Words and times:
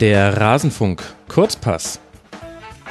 Der 0.00 0.36
Rasenfunk 0.36 1.02
Kurzpass. 1.28 2.00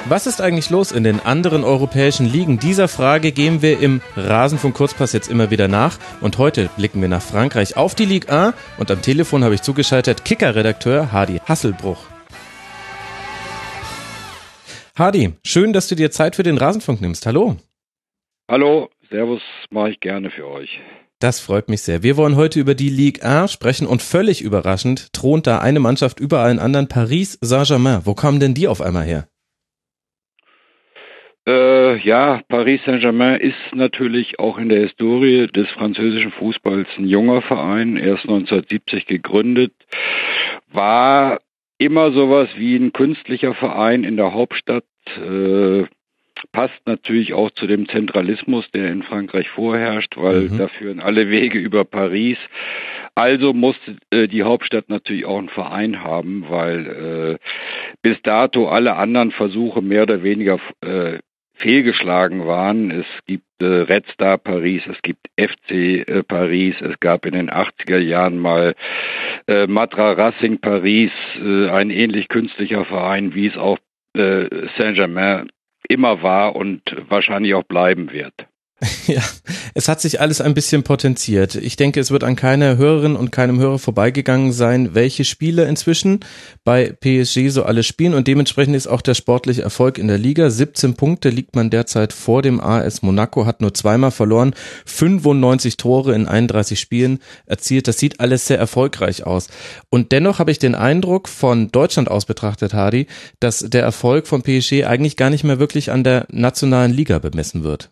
Was 0.04 0.26
ist 0.26 0.42
eigentlich 0.42 0.68
los 0.68 0.92
in 0.92 1.04
den 1.04 1.20
anderen 1.20 1.64
europäischen 1.64 2.26
Ligen? 2.26 2.58
Dieser 2.58 2.86
Frage 2.86 3.32
gehen 3.32 3.62
wir 3.62 3.80
im 3.80 4.02
Rasenfunk 4.14 4.76
Kurzpass 4.76 5.14
jetzt 5.14 5.30
immer 5.30 5.50
wieder 5.50 5.68
nach. 5.68 5.98
Und 6.20 6.36
heute 6.36 6.68
blicken 6.76 7.00
wir 7.00 7.08
nach 7.08 7.22
Frankreich 7.22 7.78
auf 7.78 7.94
die 7.94 8.04
Ligue 8.04 8.30
1 8.30 8.54
und 8.76 8.90
am 8.90 9.00
Telefon 9.00 9.42
habe 9.42 9.54
ich 9.54 9.62
zugeschaltet 9.62 10.26
Kicker-Redakteur 10.26 11.10
Hardy 11.10 11.40
Hasselbruch. 11.46 12.04
Hardy, 14.98 15.32
schön, 15.46 15.72
dass 15.72 15.88
du 15.88 15.94
dir 15.94 16.10
Zeit 16.10 16.36
für 16.36 16.42
den 16.42 16.58
Rasenfunk 16.58 17.00
nimmst. 17.00 17.24
Hallo. 17.24 17.56
Hallo, 18.50 18.90
Servus, 19.08 19.40
mache 19.70 19.92
ich 19.92 20.00
gerne 20.00 20.28
für 20.30 20.46
euch. 20.46 20.78
Das 21.20 21.40
freut 21.40 21.68
mich 21.68 21.82
sehr. 21.82 22.04
Wir 22.04 22.16
wollen 22.16 22.36
heute 22.36 22.60
über 22.60 22.76
die 22.76 22.90
Ligue 22.90 23.24
1 23.24 23.50
sprechen 23.50 23.88
und 23.88 24.02
völlig 24.02 24.40
überraschend 24.40 25.12
thront 25.12 25.48
da 25.48 25.58
eine 25.58 25.80
Mannschaft 25.80 26.20
über 26.20 26.38
allen 26.38 26.60
anderen, 26.60 26.86
Paris 26.86 27.36
Saint-Germain. 27.40 28.02
Wo 28.04 28.14
kamen 28.14 28.38
denn 28.38 28.54
die 28.54 28.68
auf 28.68 28.80
einmal 28.80 29.04
her? 29.04 29.26
Äh, 31.44 31.98
ja, 32.06 32.42
Paris 32.48 32.80
Saint-Germain 32.84 33.40
ist 33.40 33.56
natürlich 33.72 34.38
auch 34.38 34.58
in 34.58 34.68
der 34.68 34.82
Historie 34.82 35.48
des 35.48 35.68
französischen 35.70 36.30
Fußballs 36.30 36.86
ein 36.98 37.08
junger 37.08 37.42
Verein, 37.42 37.96
erst 37.96 38.22
1970 38.22 39.06
gegründet, 39.06 39.72
war 40.70 41.40
immer 41.78 42.12
sowas 42.12 42.48
wie 42.56 42.76
ein 42.76 42.92
künstlicher 42.92 43.54
Verein 43.54 44.04
in 44.04 44.16
der 44.16 44.34
Hauptstadt, 44.34 44.84
äh, 45.16 45.84
passt 46.52 46.80
natürlich 46.86 47.34
auch 47.34 47.50
zu 47.50 47.66
dem 47.66 47.88
Zentralismus, 47.88 48.70
der 48.72 48.90
in 48.90 49.02
Frankreich 49.02 49.48
vorherrscht, 49.48 50.16
weil 50.16 50.48
mhm. 50.48 50.58
da 50.58 50.68
führen 50.68 51.00
alle 51.00 51.30
Wege 51.30 51.58
über 51.58 51.84
Paris. 51.84 52.38
Also 53.14 53.52
musste 53.52 53.96
äh, 54.10 54.28
die 54.28 54.42
Hauptstadt 54.42 54.88
natürlich 54.88 55.24
auch 55.24 55.38
einen 55.38 55.48
Verein 55.48 56.02
haben, 56.02 56.46
weil 56.48 57.38
äh, 57.40 57.46
bis 58.02 58.20
dato 58.22 58.68
alle 58.68 58.96
anderen 58.96 59.32
Versuche 59.32 59.82
mehr 59.82 60.02
oder 60.02 60.22
weniger 60.22 60.58
äh, 60.82 61.18
fehlgeschlagen 61.58 62.46
waren. 62.46 62.90
Es 62.90 63.06
gibt 63.26 63.44
äh, 63.60 63.64
Red 63.64 64.06
Star 64.12 64.38
Paris, 64.38 64.82
es 64.86 65.00
gibt 65.02 65.26
FC 65.36 65.70
äh, 66.06 66.22
Paris, 66.22 66.76
es 66.80 66.98
gab 67.00 67.26
in 67.26 67.32
den 67.32 67.50
80er 67.50 67.98
Jahren 67.98 68.38
mal 68.38 68.74
äh, 69.46 69.66
Matra 69.66 70.12
Racing 70.12 70.58
Paris, 70.58 71.10
äh, 71.42 71.68
ein 71.68 71.90
ähnlich 71.90 72.28
künstlicher 72.28 72.84
Verein, 72.84 73.34
wie 73.34 73.46
es 73.46 73.56
auch 73.56 73.78
äh, 74.14 74.46
Saint-Germain 74.76 75.48
immer 75.88 76.22
war 76.22 76.54
und 76.54 76.82
wahrscheinlich 77.08 77.54
auch 77.54 77.64
bleiben 77.64 78.12
wird. 78.12 78.46
Ja, 79.06 79.22
es 79.74 79.88
hat 79.88 80.00
sich 80.00 80.20
alles 80.20 80.40
ein 80.40 80.54
bisschen 80.54 80.82
potenziert. 80.82 81.54
Ich 81.54 81.76
denke, 81.76 81.98
es 81.98 82.10
wird 82.10 82.24
an 82.24 82.36
keiner 82.36 82.76
Hörerin 82.76 83.16
und 83.16 83.32
keinem 83.32 83.58
Hörer 83.58 83.78
vorbeigegangen 83.78 84.52
sein, 84.52 84.94
welche 84.94 85.24
Spiele 85.24 85.64
inzwischen 85.64 86.20
bei 86.64 86.92
PSG 86.92 87.48
so 87.48 87.64
alle 87.64 87.82
spielen 87.82 88.14
und 88.14 88.28
dementsprechend 88.28 88.76
ist 88.76 88.86
auch 88.86 89.00
der 89.00 89.14
sportliche 89.14 89.62
Erfolg 89.62 89.98
in 89.98 90.08
der 90.08 90.18
Liga. 90.18 90.50
17 90.50 90.94
Punkte 90.94 91.30
liegt 91.30 91.56
man 91.56 91.70
derzeit 91.70 92.12
vor 92.12 92.42
dem 92.42 92.60
AS 92.60 93.02
Monaco, 93.02 93.46
hat 93.46 93.60
nur 93.60 93.74
zweimal 93.74 94.10
verloren, 94.10 94.54
95 94.84 95.76
Tore 95.76 96.14
in 96.14 96.28
31 96.28 96.78
Spielen 96.78 97.18
erzielt. 97.46 97.88
Das 97.88 97.98
sieht 97.98 98.20
alles 98.20 98.46
sehr 98.46 98.58
erfolgreich 98.58 99.26
aus. 99.26 99.48
Und 99.88 100.12
dennoch 100.12 100.38
habe 100.38 100.50
ich 100.50 100.58
den 100.58 100.74
Eindruck 100.74 101.28
von 101.28 101.72
Deutschland 101.72 102.10
aus 102.10 102.26
betrachtet, 102.26 102.74
Hardy, 102.74 103.06
dass 103.40 103.60
der 103.60 103.82
Erfolg 103.82 104.26
von 104.26 104.42
PSG 104.42 104.84
eigentlich 104.84 105.16
gar 105.16 105.30
nicht 105.30 105.44
mehr 105.44 105.58
wirklich 105.58 105.90
an 105.90 106.04
der 106.04 106.26
nationalen 106.30 106.92
Liga 106.92 107.18
bemessen 107.18 107.64
wird. 107.64 107.90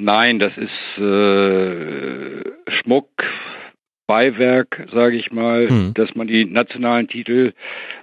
Nein, 0.00 0.38
das 0.38 0.52
ist 0.56 1.02
äh, 1.02 2.42
Schmuck, 2.68 3.10
Beiwerk, 4.06 4.86
sage 4.92 5.16
ich 5.16 5.32
mal, 5.32 5.68
hm. 5.68 5.94
dass 5.94 6.14
man 6.14 6.28
die 6.28 6.44
nationalen 6.44 7.08
Titel 7.08 7.52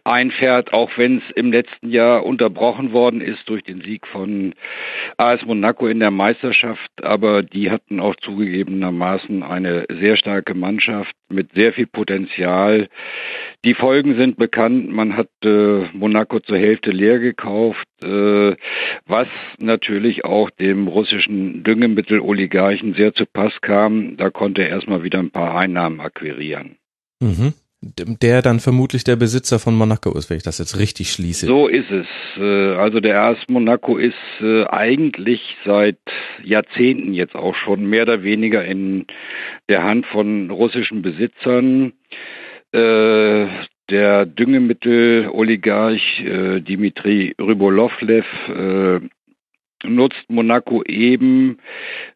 einfährt, 0.06 0.72
auch 0.72 0.92
wenn 0.98 1.18
es 1.18 1.24
im 1.36 1.52
letzten 1.52 1.90
Jahr 1.90 2.26
unterbrochen 2.26 2.94
worden 2.94 3.22
ist 3.22 3.50
durch 3.50 3.64
den 3.64 3.82
Sieg 3.82 4.08
von 4.08 4.54
AS 5.18 5.44
Monaco 5.46 5.88
in 5.88 6.00
der 6.00 6.12
Meisterschaft. 6.12 6.92
Aber 7.02 7.42
die 7.44 7.72
hatten 7.72 8.00
auch 8.00 8.16
zugegebenermaßen 8.16 9.44
eine 9.44 9.86
sehr 9.90 10.16
starke 10.16 10.54
Mannschaft 10.54 11.12
mit 11.30 11.54
sehr 11.54 11.74
viel 11.74 11.88
Potenzial. 11.88 12.88
Die 13.66 13.74
Folgen 13.74 14.16
sind 14.16 14.38
bekannt. 14.38 14.92
Man 14.92 15.18
hat 15.18 15.30
äh, 15.44 15.86
Monaco 15.94 16.40
zur 16.40 16.58
Hälfte 16.58 16.92
leer 16.92 17.18
gekauft, 17.18 17.88
äh, 18.04 18.56
was 19.08 19.28
natürlich 19.58 20.24
auch 20.24 20.52
dem 20.52 20.88
russischen 20.88 21.64
Düngemitteloligarchen 21.64 22.94
sehr 22.94 23.16
zu 23.16 23.26
Pass 23.26 23.54
kam. 23.62 24.18
Da 24.18 24.30
konnte 24.30 24.62
er 24.62 24.70
erstmal 24.70 25.04
wieder 25.04 25.18
ein 25.18 25.32
paar 25.32 25.58
Einnahmen 25.58 26.00
akquirieren. 26.00 26.78
Mhm 27.20 27.54
der 27.86 28.42
dann 28.42 28.60
vermutlich 28.60 29.04
der 29.04 29.16
Besitzer 29.16 29.60
von 29.60 29.76
Monaco 29.76 30.12
ist, 30.18 30.30
wenn 30.30 30.38
ich 30.38 30.44
das 30.44 30.58
jetzt 30.58 30.80
richtig 30.80 31.12
schließe. 31.12 31.46
So 31.46 31.68
ist 31.68 31.92
es. 31.92 32.08
Äh, 32.38 32.74
also 32.76 33.00
der 33.00 33.22
AS 33.22 33.38
Monaco 33.48 33.98
ist 33.98 34.16
äh, 34.42 34.66
eigentlich 34.66 35.56
seit 35.66 36.00
Jahrzehnten 36.44 37.14
jetzt 37.14 37.36
auch 37.36 37.54
schon 37.56 37.86
mehr 37.86 38.04
oder 38.04 38.24
weniger 38.24 38.66
in 38.66 39.06
der 39.70 39.84
Hand 39.84 40.08
von 40.08 40.50
russischen 40.50 41.04
Besitzern. 41.04 41.94
Äh, 42.72 43.46
der 43.92 44.26
Düngemittel-Oligarch 44.26 46.24
Dimitri 46.68 47.36
Rybolovlev 47.40 48.26
nutzt 49.88 50.30
Monaco 50.30 50.84
eben 50.84 51.58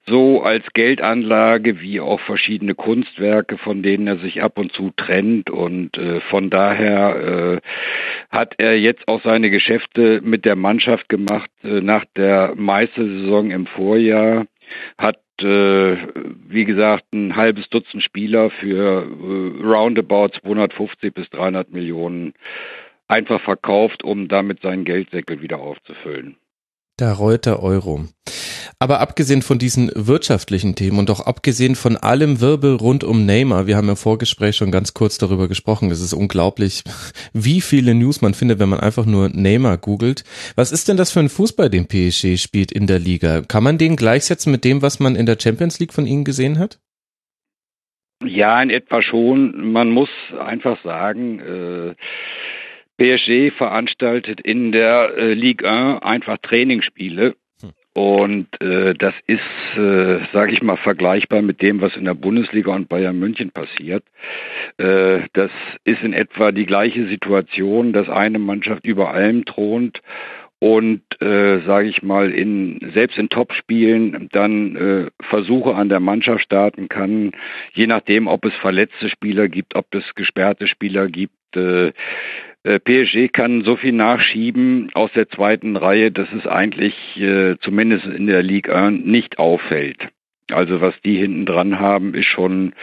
so 0.05 0.41
als 0.41 0.65
Geldanlage 0.73 1.81
wie 1.81 1.99
auch 1.99 2.19
verschiedene 2.19 2.75
Kunstwerke, 2.75 3.57
von 3.57 3.83
denen 3.83 4.07
er 4.07 4.17
sich 4.17 4.41
ab 4.41 4.57
und 4.57 4.71
zu 4.73 4.91
trennt. 4.95 5.49
Und 5.49 5.97
äh, 5.97 6.21
von 6.21 6.49
daher 6.49 7.61
äh, 7.61 8.35
hat 8.35 8.55
er 8.57 8.77
jetzt 8.79 9.07
auch 9.07 9.21
seine 9.23 9.49
Geschäfte 9.49 10.21
mit 10.23 10.45
der 10.45 10.55
Mannschaft 10.55 11.09
gemacht 11.09 11.49
äh, 11.63 11.81
nach 11.81 12.05
der 12.15 12.53
Meistersaison 12.55 13.51
im 13.51 13.67
Vorjahr. 13.67 14.45
Hat 14.97 15.19
äh, 15.41 15.97
wie 16.47 16.65
gesagt, 16.65 17.13
ein 17.13 17.35
halbes 17.35 17.69
Dutzend 17.69 18.03
Spieler 18.03 18.49
für 18.49 19.03
äh, 19.03 19.63
roundabout 19.63 20.39
250 20.41 21.13
bis 21.13 21.29
300 21.29 21.71
Millionen 21.71 22.33
einfach 23.07 23.41
verkauft, 23.41 24.03
um 24.03 24.27
damit 24.27 24.61
seinen 24.61 24.85
Geldsäckel 24.85 25.41
wieder 25.41 25.59
aufzufüllen. 25.59 26.37
Der 26.99 27.13
Reuter 27.13 27.63
Euro. 27.63 28.05
Aber 28.77 28.99
abgesehen 28.99 29.41
von 29.41 29.57
diesen 29.57 29.89
wirtschaftlichen 29.95 30.75
Themen 30.75 30.99
und 30.99 31.09
auch 31.09 31.21
abgesehen 31.21 31.75
von 31.75 31.95
allem 31.95 32.41
Wirbel 32.41 32.75
rund 32.75 33.05
um 33.05 33.25
Neymar, 33.25 33.67
wir 33.67 33.77
haben 33.77 33.87
im 33.87 33.95
Vorgespräch 33.95 34.57
schon 34.57 34.71
ganz 34.71 34.93
kurz 34.93 35.17
darüber 35.17 35.47
gesprochen, 35.47 35.91
es 35.91 36.01
ist 36.01 36.13
unglaublich, 36.13 36.83
wie 37.31 37.61
viele 37.61 37.95
News 37.95 38.21
man 38.21 38.33
findet, 38.33 38.59
wenn 38.59 38.67
man 38.67 38.81
einfach 38.81 39.05
nur 39.05 39.29
Neymar 39.29 39.77
googelt. 39.77 40.25
Was 40.55 40.73
ist 40.73 40.89
denn 40.89 40.97
das 40.97 41.11
für 41.11 41.21
ein 41.21 41.29
Fußball, 41.29 41.69
den 41.69 41.87
PSG 41.87 42.37
spielt 42.37 42.71
in 42.71 42.85
der 42.85 42.99
Liga? 42.99 43.43
Kann 43.43 43.63
man 43.63 43.77
den 43.77 43.95
gleichsetzen 43.95 44.51
mit 44.51 44.65
dem, 44.65 44.81
was 44.81 44.99
man 44.99 45.15
in 45.15 45.25
der 45.25 45.37
Champions 45.39 45.79
League 45.79 45.93
von 45.93 46.05
ihnen 46.05 46.25
gesehen 46.25 46.59
hat? 46.59 46.79
Ja, 48.25 48.61
in 48.61 48.69
etwa 48.69 49.01
schon. 49.01 49.71
Man 49.71 49.91
muss 49.91 50.09
einfach 50.37 50.77
sagen, 50.83 51.39
äh, 51.39 51.95
PSG 52.99 53.51
veranstaltet 53.55 54.41
in 54.41 54.71
der 54.71 55.13
äh, 55.17 55.33
Ligue 55.33 55.67
1 55.67 56.03
einfach 56.03 56.37
Trainingsspiele. 56.41 57.35
Hm. 57.61 57.71
Und 57.93 58.61
äh, 58.61 58.93
das 58.93 59.13
ist, 59.25 59.39
äh, 59.77 60.19
sage 60.33 60.51
ich 60.51 60.61
mal, 60.61 60.77
vergleichbar 60.77 61.41
mit 61.41 61.61
dem, 61.61 61.81
was 61.81 61.95
in 61.95 62.05
der 62.05 62.13
Bundesliga 62.13 62.73
und 62.75 62.89
Bayern 62.89 63.17
München 63.17 63.51
passiert. 63.51 64.03
Äh, 64.77 65.21
das 65.33 65.51
ist 65.85 66.03
in 66.03 66.13
etwa 66.13 66.51
die 66.51 66.65
gleiche 66.65 67.07
Situation, 67.07 67.93
dass 67.93 68.09
eine 68.09 68.39
Mannschaft 68.39 68.85
über 68.85 69.13
allem 69.13 69.45
thront 69.45 70.01
und 70.59 71.01
äh, 71.21 71.61
sage 71.65 71.87
ich 71.87 72.03
mal 72.03 72.31
in 72.31 72.91
selbst 72.93 73.17
in 73.17 73.29
Topspielen 73.29 74.27
dann 74.33 74.75
äh, 74.75 75.05
Versuche 75.21 75.73
an 75.73 75.87
der 75.87 76.01
Mannschaft 76.01 76.43
starten 76.43 76.89
kann, 76.89 77.31
je 77.73 77.87
nachdem, 77.87 78.27
ob 78.27 78.43
es 78.43 78.53
verletzte 78.55 79.09
Spieler 79.09 79.47
gibt, 79.47 79.75
ob 79.75 79.95
es 79.95 80.03
gesperrte 80.15 80.67
Spieler 80.67 81.07
gibt. 81.07 81.33
Äh, 81.55 81.87
äh, 81.87 81.91
PSG 82.63 83.31
kann 83.31 83.63
so 83.63 83.77
viel 83.77 83.93
nachschieben 83.93 84.89
aus 84.93 85.11
der 85.13 85.29
zweiten 85.29 85.77
Reihe, 85.77 86.11
dass 86.11 86.27
es 86.33 86.45
eigentlich 86.45 86.93
äh, 87.17 87.57
zumindest 87.61 88.05
in 88.05 88.27
der 88.27 88.43
Ligue 88.43 88.75
1 88.75 89.05
nicht 89.05 89.39
auffällt. 89.39 90.09
Also 90.51 90.81
was 90.81 90.93
die 91.01 91.17
hinten 91.17 91.45
dran 91.45 91.79
haben, 91.79 92.13
ist 92.13 92.25
schon, 92.25 92.73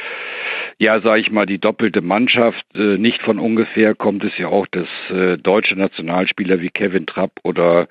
ja, 0.78 1.00
sage 1.00 1.20
ich 1.20 1.30
mal, 1.30 1.46
die 1.46 1.58
doppelte 1.58 2.00
Mannschaft. 2.00 2.64
Äh, 2.74 2.98
nicht 2.98 3.22
von 3.22 3.38
ungefähr 3.38 3.94
kommt 3.94 4.24
es 4.24 4.36
ja 4.38 4.48
auch, 4.48 4.66
dass 4.66 4.88
äh, 5.10 5.36
deutsche 5.36 5.76
Nationalspieler 5.76 6.60
wie 6.60 6.70
Kevin 6.70 7.06
Trapp 7.06 7.32
oder 7.42 7.88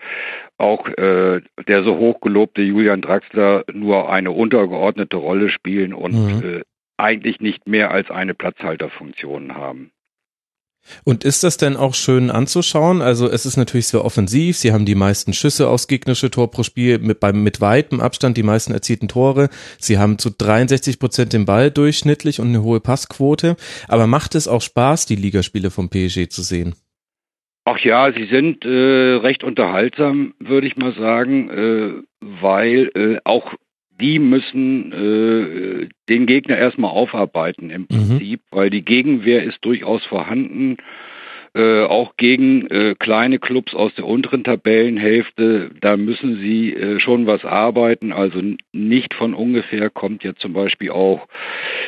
auch 0.58 0.88
äh, 0.88 1.42
der 1.68 1.84
so 1.84 1.98
hochgelobte 1.98 2.62
Julian 2.62 3.02
Draxler 3.02 3.66
nur 3.72 4.12
eine 4.12 4.32
untergeordnete 4.32 5.18
Rolle 5.18 5.50
spielen 5.50 5.94
und 5.94 6.14
mhm. 6.14 6.44
äh, 6.44 6.62
eigentlich 6.98 7.42
nicht 7.42 7.68
mehr 7.68 7.92
als 7.92 8.10
eine 8.10 8.34
Platzhalterfunktion 8.34 9.56
haben. 9.56 9.92
Und 11.04 11.24
ist 11.24 11.44
das 11.44 11.58
denn 11.58 11.76
auch 11.76 11.94
schön 11.94 12.30
anzuschauen? 12.30 13.02
Also 13.02 13.30
es 13.30 13.46
ist 13.46 13.58
natürlich 13.58 13.88
sehr 13.88 14.06
offensiv. 14.06 14.58
Sie 14.58 14.72
haben 14.72 14.86
die 14.86 14.96
meisten 14.96 15.34
Schüsse 15.34 15.70
aus 15.70 15.88
gegnerische 15.88 16.32
Tor 16.32 16.52
pro 16.52 16.64
Spiel 16.64 17.00
mit, 17.00 17.20
beim, 17.20 17.44
mit 17.44 17.62
weitem 17.62 18.00
Abstand 18.00 18.38
die 18.38 18.44
meisten 18.44 18.74
erzielten 18.74 19.08
Tore. 19.08 19.50
Sie 19.80 19.98
haben 19.98 20.18
zu 20.18 20.30
63 20.30 21.00
Prozent 21.00 21.34
den 21.34 21.46
Ball 21.46 21.72
durchschnittlich 21.72 22.40
und 22.40 22.50
eine 22.50 22.64
hohe 22.64 22.80
Passquote. 22.80 23.56
Aber 23.88 24.08
macht 24.08 24.36
es 24.36 24.48
auch 24.48 24.62
Spaß, 24.62 25.06
die 25.06 25.16
Ligaspiele 25.16 25.72
vom 25.72 25.90
PSG 25.90 26.30
zu 26.30 26.42
sehen? 26.42 26.76
Ach 27.68 27.80
ja, 27.80 28.14
sie 28.14 28.26
sind 28.26 28.64
äh, 28.64 29.16
recht 29.16 29.44
unterhaltsam, 29.44 30.36
würde 30.38 30.68
ich 30.68 30.78
mal 30.78 30.94
sagen, 30.94 31.50
äh, 31.50 31.94
weil 32.22 32.92
äh, 32.94 33.18
auch 33.24 33.56
die 34.00 34.20
müssen 34.20 34.92
äh, 34.92 35.88
den 36.10 36.26
Gegner 36.26 36.58
erstmal 36.58 36.92
aufarbeiten 36.92 37.70
im 37.70 37.82
mhm. 37.82 37.88
Prinzip, 37.88 38.42
mhm. 38.52 38.58
weil 38.58 38.70
die 38.70 38.84
Gegenwehr 38.84 39.44
ist 39.44 39.64
durchaus 39.64 40.04
vorhanden. 40.06 40.78
Äh, 41.56 41.84
auch 41.86 42.18
gegen 42.18 42.68
äh, 42.68 42.96
kleine 43.00 43.40
Clubs 43.40 43.74
aus 43.74 43.96
der 43.96 44.06
unteren 44.06 44.44
Tabellenhälfte, 44.44 45.72
da 45.80 45.96
müssen 45.96 46.42
sie 46.42 46.74
äh, 46.74 47.00
schon 47.00 47.28
was 47.28 47.46
arbeiten. 47.46 48.12
Also 48.12 48.42
nicht 48.74 49.14
von 49.14 49.34
ungefähr 49.34 49.90
kommt 49.90 50.26
ja 50.26 50.36
zum 50.36 50.52
Beispiel 50.52 50.92
auch 50.92 51.30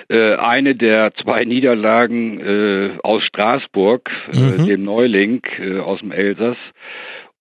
äh, 0.07 0.35
eine 0.35 0.75
der 0.75 1.13
zwei 1.15 1.43
Niederlagen 1.43 2.39
äh, 2.39 2.91
aus 3.03 3.23
Straßburg, 3.23 4.09
äh, 4.31 4.37
mhm. 4.37 4.67
dem 4.67 4.83
Neuling 4.85 5.41
aus 5.83 5.99
dem 5.99 6.13
Elsass. 6.13 6.57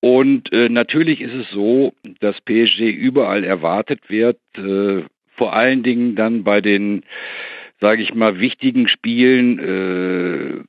Und 0.00 0.52
äh, 0.52 0.68
natürlich 0.68 1.20
ist 1.20 1.34
es 1.34 1.50
so, 1.50 1.94
dass 2.20 2.40
PSG 2.42 2.90
überall 2.90 3.44
erwartet 3.44 4.08
wird, 4.08 4.38
äh, 4.56 5.02
vor 5.36 5.52
allen 5.54 5.82
Dingen 5.82 6.16
dann 6.16 6.44
bei 6.44 6.60
den, 6.60 7.04
sage 7.80 8.02
ich 8.02 8.14
mal, 8.14 8.38
wichtigen 8.38 8.88
Spielen, 8.88 9.58
äh, 9.58 10.64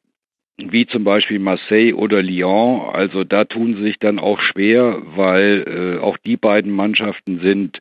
wie 0.58 0.88
zum 0.88 1.04
Beispiel 1.04 1.40
Marseille 1.40 1.94
oder 1.94 2.22
Lyon. 2.24 2.90
Also 2.94 3.24
da 3.24 3.46
tun 3.46 3.76
sie 3.76 3.84
sich 3.84 4.00
dann 4.00 4.20
auch 4.20 4.40
schwer, 4.40 5.02
weil 5.16 5.98
äh, 6.00 6.04
auch 6.04 6.18
die 6.18 6.38
beiden 6.38 6.72
Mannschaften 6.72 7.40
sind 7.42 7.80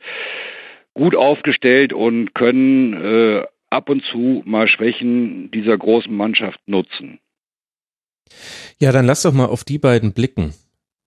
gut 0.94 1.14
aufgestellt 1.14 1.92
und 1.92 2.34
können 2.34 2.92
äh, 2.92 3.44
ab 3.70 3.88
und 3.88 4.04
zu 4.04 4.42
mal 4.44 4.68
Schwächen 4.68 5.50
dieser 5.50 5.76
großen 5.76 6.14
Mannschaft 6.14 6.60
nutzen. 6.66 7.18
Ja, 8.78 8.92
dann 8.92 9.06
lass 9.06 9.22
doch 9.22 9.32
mal 9.32 9.46
auf 9.46 9.64
die 9.64 9.78
beiden 9.78 10.12
blicken. 10.12 10.54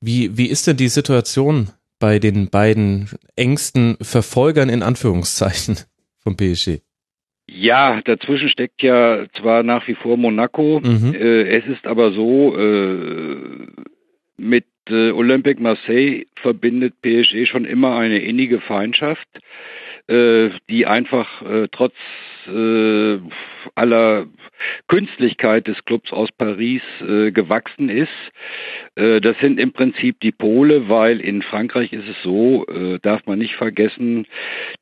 Wie, 0.01 0.37
wie 0.37 0.47
ist 0.47 0.67
denn 0.67 0.77
die 0.77 0.87
Situation 0.87 1.69
bei 1.99 2.19
den 2.19 2.49
beiden 2.49 3.09
engsten 3.35 3.97
Verfolgern 4.01 4.69
in 4.69 4.83
Anführungszeichen 4.83 5.77
vom 6.23 6.37
PSG? 6.37 6.79
Ja, 7.47 7.99
dazwischen 8.01 8.49
steckt 8.49 8.83
ja 8.83 9.25
zwar 9.37 9.63
nach 9.63 9.87
wie 9.87 9.95
vor 9.95 10.17
Monaco, 10.17 10.81
mhm. 10.83 11.15
äh, 11.15 11.57
es 11.57 11.65
ist 11.65 11.87
aber 11.87 12.11
so, 12.11 12.55
äh, 12.55 13.37
mit 14.37 14.65
äh, 14.87 15.11
Olympique 15.11 15.61
Marseille 15.61 16.25
verbindet 16.35 17.01
PSG 17.01 17.47
schon 17.47 17.65
immer 17.65 17.97
eine 17.97 18.19
innige 18.19 18.61
Feindschaft. 18.61 19.27
Äh, 20.09 20.49
die 20.67 20.87
einfach 20.87 21.43
äh, 21.43 21.67
trotz 21.71 21.93
äh, 22.47 23.19
aller 23.75 24.27
Künstlichkeit 24.87 25.67
des 25.67 25.83
Clubs 25.85 26.11
aus 26.11 26.29
Paris 26.31 26.81
äh, 27.01 27.31
gewachsen 27.31 27.89
ist. 27.89 28.09
Äh, 28.95 29.21
das 29.21 29.37
sind 29.39 29.59
im 29.59 29.71
Prinzip 29.71 30.19
die 30.19 30.31
Pole, 30.31 30.89
weil 30.89 31.19
in 31.19 31.41
Frankreich 31.41 31.93
ist 31.93 32.07
es 32.07 32.21
so, 32.23 32.65
äh, 32.67 32.99
darf 33.01 33.25
man 33.25 33.39
nicht 33.39 33.55
vergessen, 33.55 34.25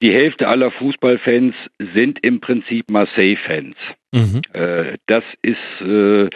die 0.01 0.11
Hälfte 0.11 0.47
aller 0.47 0.71
Fußballfans 0.71 1.55
sind 1.93 2.19
im 2.23 2.39
Prinzip 2.39 2.89
Marseille-Fans. 2.89 3.75
Mhm. 4.13 4.41
Äh, 4.53 4.97
das 5.07 5.23
ist 5.41 5.81
äh, 5.81 6.29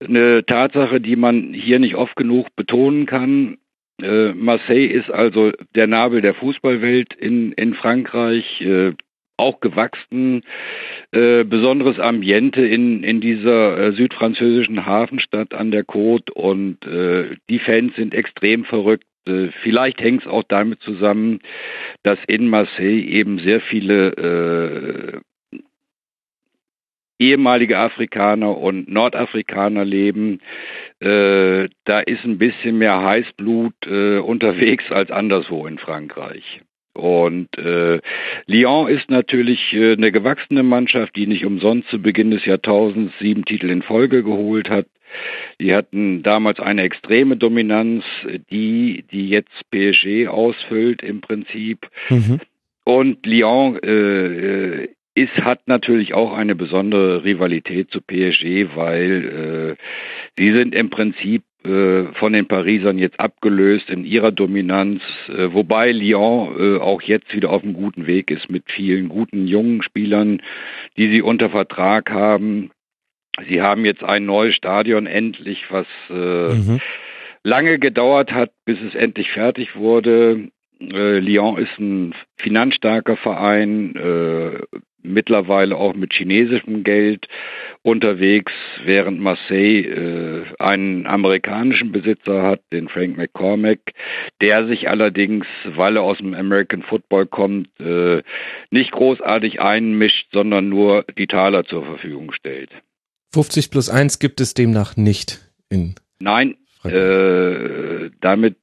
eine 0.00 0.44
Tatsache, 0.44 1.00
die 1.00 1.16
man 1.16 1.52
hier 1.52 1.78
nicht 1.78 1.94
oft 1.94 2.16
genug 2.16 2.54
betonen 2.56 3.06
kann. 3.06 3.58
Äh, 4.02 4.32
Marseille 4.34 4.86
ist 4.86 5.10
also 5.10 5.52
der 5.74 5.86
Nabel 5.86 6.20
der 6.20 6.34
Fußballwelt 6.34 7.14
in, 7.14 7.52
in 7.52 7.74
Frankreich, 7.74 8.60
äh, 8.60 8.92
auch 9.36 9.60
gewachsen, 9.60 10.42
äh, 11.12 11.44
besonderes 11.44 11.98
Ambiente 11.98 12.66
in, 12.66 13.02
in 13.02 13.20
dieser 13.20 13.78
äh, 13.78 13.92
südfranzösischen 13.92 14.86
Hafenstadt 14.86 15.54
an 15.54 15.70
der 15.70 15.84
Côte 15.84 16.32
und 16.32 16.84
äh, 16.86 17.36
die 17.48 17.58
Fans 17.58 17.94
sind 17.96 18.14
extrem 18.14 18.64
verrückt. 18.64 19.04
Äh, 19.26 19.48
vielleicht 19.62 20.00
hängt 20.00 20.22
es 20.22 20.28
auch 20.28 20.44
damit 20.44 20.80
zusammen, 20.82 21.40
dass 22.02 22.18
in 22.26 22.48
Marseille 22.48 23.02
eben 23.02 23.38
sehr 23.38 23.60
viele 23.60 24.12
äh, 24.12 25.20
ehemalige 27.18 27.78
Afrikaner 27.78 28.56
und 28.58 28.90
Nordafrikaner 28.90 29.84
leben. 29.84 30.40
Äh, 31.00 31.68
da 31.84 32.00
ist 32.00 32.24
ein 32.24 32.38
bisschen 32.38 32.78
mehr 32.78 33.02
Heißblut 33.02 33.74
äh, 33.86 34.18
unterwegs 34.18 34.90
als 34.90 35.10
anderswo 35.10 35.66
in 35.66 35.78
Frankreich. 35.78 36.62
Und 36.96 37.56
äh, 37.58 38.00
Lyon 38.46 38.88
ist 38.88 39.10
natürlich 39.10 39.72
äh, 39.74 39.92
eine 39.92 40.12
gewachsene 40.12 40.62
Mannschaft, 40.62 41.14
die 41.16 41.26
nicht 41.26 41.44
umsonst 41.44 41.88
zu 41.90 42.00
Beginn 42.00 42.30
des 42.30 42.44
Jahrtausends 42.46 43.12
sieben 43.20 43.44
Titel 43.44 43.70
in 43.70 43.82
Folge 43.82 44.22
geholt 44.22 44.70
hat. 44.70 44.86
Die 45.60 45.74
hatten 45.74 46.22
damals 46.22 46.58
eine 46.58 46.82
extreme 46.82 47.36
Dominanz, 47.36 48.04
die 48.50 49.04
die 49.10 49.28
jetzt 49.28 49.70
PSG 49.70 50.28
ausfüllt 50.28 51.02
im 51.02 51.20
Prinzip. 51.20 51.88
Mhm. 52.08 52.40
Und 52.84 53.24
Lyon 53.26 53.78
äh, 53.82 54.82
äh 54.82 54.88
ist, 55.16 55.34
hat 55.42 55.66
natürlich 55.66 56.12
auch 56.12 56.34
eine 56.34 56.54
besondere 56.54 57.24
Rivalität 57.24 57.90
zu 57.90 58.02
PSG, 58.02 58.76
weil 58.76 59.76
äh, 59.78 59.82
sie 60.36 60.52
sind 60.52 60.74
im 60.74 60.90
Prinzip 60.90 61.42
von 62.14 62.32
den 62.32 62.46
Parisern 62.46 62.98
jetzt 62.98 63.18
abgelöst 63.18 63.90
in 63.90 64.04
ihrer 64.04 64.32
Dominanz, 64.32 65.02
äh, 65.28 65.52
wobei 65.52 65.92
Lyon 65.92 66.56
äh, 66.58 66.78
auch 66.78 67.02
jetzt 67.02 67.34
wieder 67.34 67.50
auf 67.50 67.62
einem 67.62 67.74
guten 67.74 68.06
Weg 68.06 68.30
ist 68.30 68.50
mit 68.50 68.64
vielen 68.70 69.08
guten 69.08 69.46
jungen 69.46 69.82
Spielern, 69.82 70.42
die 70.96 71.08
sie 71.08 71.22
unter 71.22 71.50
Vertrag 71.50 72.10
haben. 72.10 72.70
Sie 73.48 73.60
haben 73.60 73.84
jetzt 73.84 74.02
ein 74.02 74.24
neues 74.24 74.54
Stadion 74.54 75.06
endlich, 75.06 75.64
was 75.70 75.86
äh, 76.10 76.54
mhm. 76.54 76.80
lange 77.42 77.78
gedauert 77.78 78.32
hat, 78.32 78.52
bis 78.64 78.78
es 78.80 78.94
endlich 78.94 79.30
fertig 79.30 79.76
wurde. 79.76 80.48
Äh, 80.80 81.18
Lyon 81.18 81.58
ist 81.58 81.78
ein 81.78 82.14
finanzstarker 82.36 83.16
Verein, 83.16 83.94
äh, 83.96 84.58
mittlerweile 85.06 85.76
auch 85.76 85.94
mit 85.94 86.12
chinesischem 86.12 86.84
Geld 86.84 87.28
unterwegs, 87.82 88.52
während 88.84 89.20
Marseille 89.20 89.82
äh, 89.82 90.44
einen 90.58 91.06
amerikanischen 91.06 91.92
Besitzer 91.92 92.42
hat, 92.42 92.60
den 92.72 92.88
Frank 92.88 93.16
McCormack, 93.16 93.78
der 94.40 94.66
sich 94.66 94.88
allerdings, 94.88 95.46
weil 95.64 95.96
er 95.96 96.02
aus 96.02 96.18
dem 96.18 96.34
American 96.34 96.82
Football 96.82 97.26
kommt, 97.26 97.68
äh, 97.80 98.22
nicht 98.70 98.92
großartig 98.92 99.60
einmischt, 99.60 100.28
sondern 100.32 100.68
nur 100.68 101.04
die 101.16 101.26
Taler 101.26 101.64
zur 101.64 101.84
Verfügung 101.84 102.32
stellt. 102.32 102.70
50 103.32 103.70
plus 103.70 103.88
1 103.88 104.18
gibt 104.18 104.40
es 104.40 104.54
demnach 104.54 104.96
nicht 104.96 105.40
in. 105.68 105.94
Nein, 106.18 106.56
äh, 106.84 108.10
damit 108.20 108.56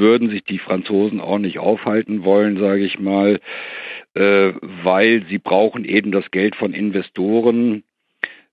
würden 0.00 0.30
sich 0.30 0.42
die 0.42 0.58
Franzosen 0.58 1.20
auch 1.20 1.38
nicht 1.38 1.60
aufhalten 1.60 2.24
wollen, 2.24 2.58
sage 2.58 2.84
ich 2.84 2.98
mal, 2.98 3.38
äh, 4.14 4.52
weil 4.82 5.24
sie 5.28 5.38
brauchen 5.38 5.84
eben 5.84 6.10
das 6.10 6.32
Geld 6.32 6.56
von 6.56 6.72
Investoren, 6.72 7.84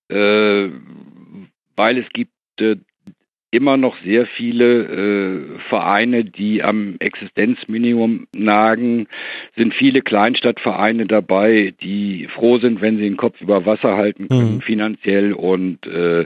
äh, 0.09 0.67
weil 1.75 1.97
es 1.97 2.07
gibt 2.13 2.31
äh, 2.59 2.75
immer 3.49 3.77
noch 3.77 3.97
sehr 4.03 4.25
viele 4.25 4.83
äh, 4.83 5.59
Vereine, 5.69 6.25
die 6.25 6.63
am 6.63 6.97
Existenzminimum 6.99 8.27
nagen, 8.35 9.07
sind 9.55 9.73
viele 9.73 10.01
Kleinstadtvereine 10.01 11.07
dabei, 11.07 11.73
die 11.81 12.27
froh 12.35 12.57
sind, 12.57 12.81
wenn 12.81 12.97
sie 12.97 13.03
den 13.03 13.17
Kopf 13.17 13.39
über 13.41 13.65
Wasser 13.65 13.95
halten 13.95 14.27
können, 14.27 14.55
mhm. 14.55 14.61
finanziell 14.61 15.33
und 15.33 15.87
äh, 15.87 16.25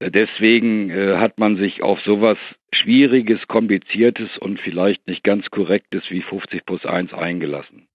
deswegen 0.00 0.90
äh, 0.90 1.16
hat 1.16 1.38
man 1.38 1.56
sich 1.56 1.82
auf 1.82 2.00
sowas 2.00 2.38
Schwieriges, 2.72 3.46
Kompliziertes 3.48 4.30
und 4.38 4.58
vielleicht 4.60 5.06
nicht 5.06 5.22
ganz 5.22 5.50
Korrektes 5.50 6.04
wie 6.08 6.22
50 6.22 6.64
plus 6.64 6.84
1 6.84 7.12
eingelassen. 7.12 7.86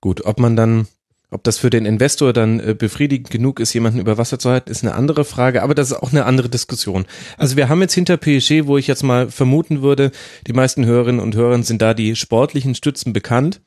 Gut, 0.00 0.24
ob 0.24 0.38
man 0.38 0.56
dann, 0.56 0.86
ob 1.30 1.44
das 1.44 1.58
für 1.58 1.70
den 1.70 1.86
Investor 1.86 2.32
dann 2.32 2.60
äh, 2.60 2.74
befriedigend 2.74 3.30
genug 3.30 3.60
ist, 3.60 3.72
jemanden 3.72 4.00
über 4.00 4.18
Wasser 4.18 4.38
zu 4.38 4.50
halten, 4.50 4.70
ist 4.70 4.82
eine 4.82 4.94
andere 4.94 5.24
Frage, 5.24 5.62
aber 5.62 5.74
das 5.74 5.92
ist 5.92 5.96
auch 5.96 6.12
eine 6.12 6.26
andere 6.26 6.48
Diskussion. 6.48 7.06
Also 7.38 7.56
wir 7.56 7.68
haben 7.68 7.80
jetzt 7.80 7.94
hinter 7.94 8.16
PSG, 8.16 8.66
wo 8.66 8.76
ich 8.76 8.86
jetzt 8.86 9.02
mal 9.02 9.30
vermuten 9.30 9.80
würde, 9.80 10.10
die 10.46 10.52
meisten 10.52 10.84
Hörerinnen 10.84 11.20
und 11.20 11.36
Hörer 11.36 11.62
sind 11.62 11.80
da 11.80 11.94
die 11.94 12.16
sportlichen 12.16 12.74
Stützen 12.74 13.12
bekannt 13.12 13.60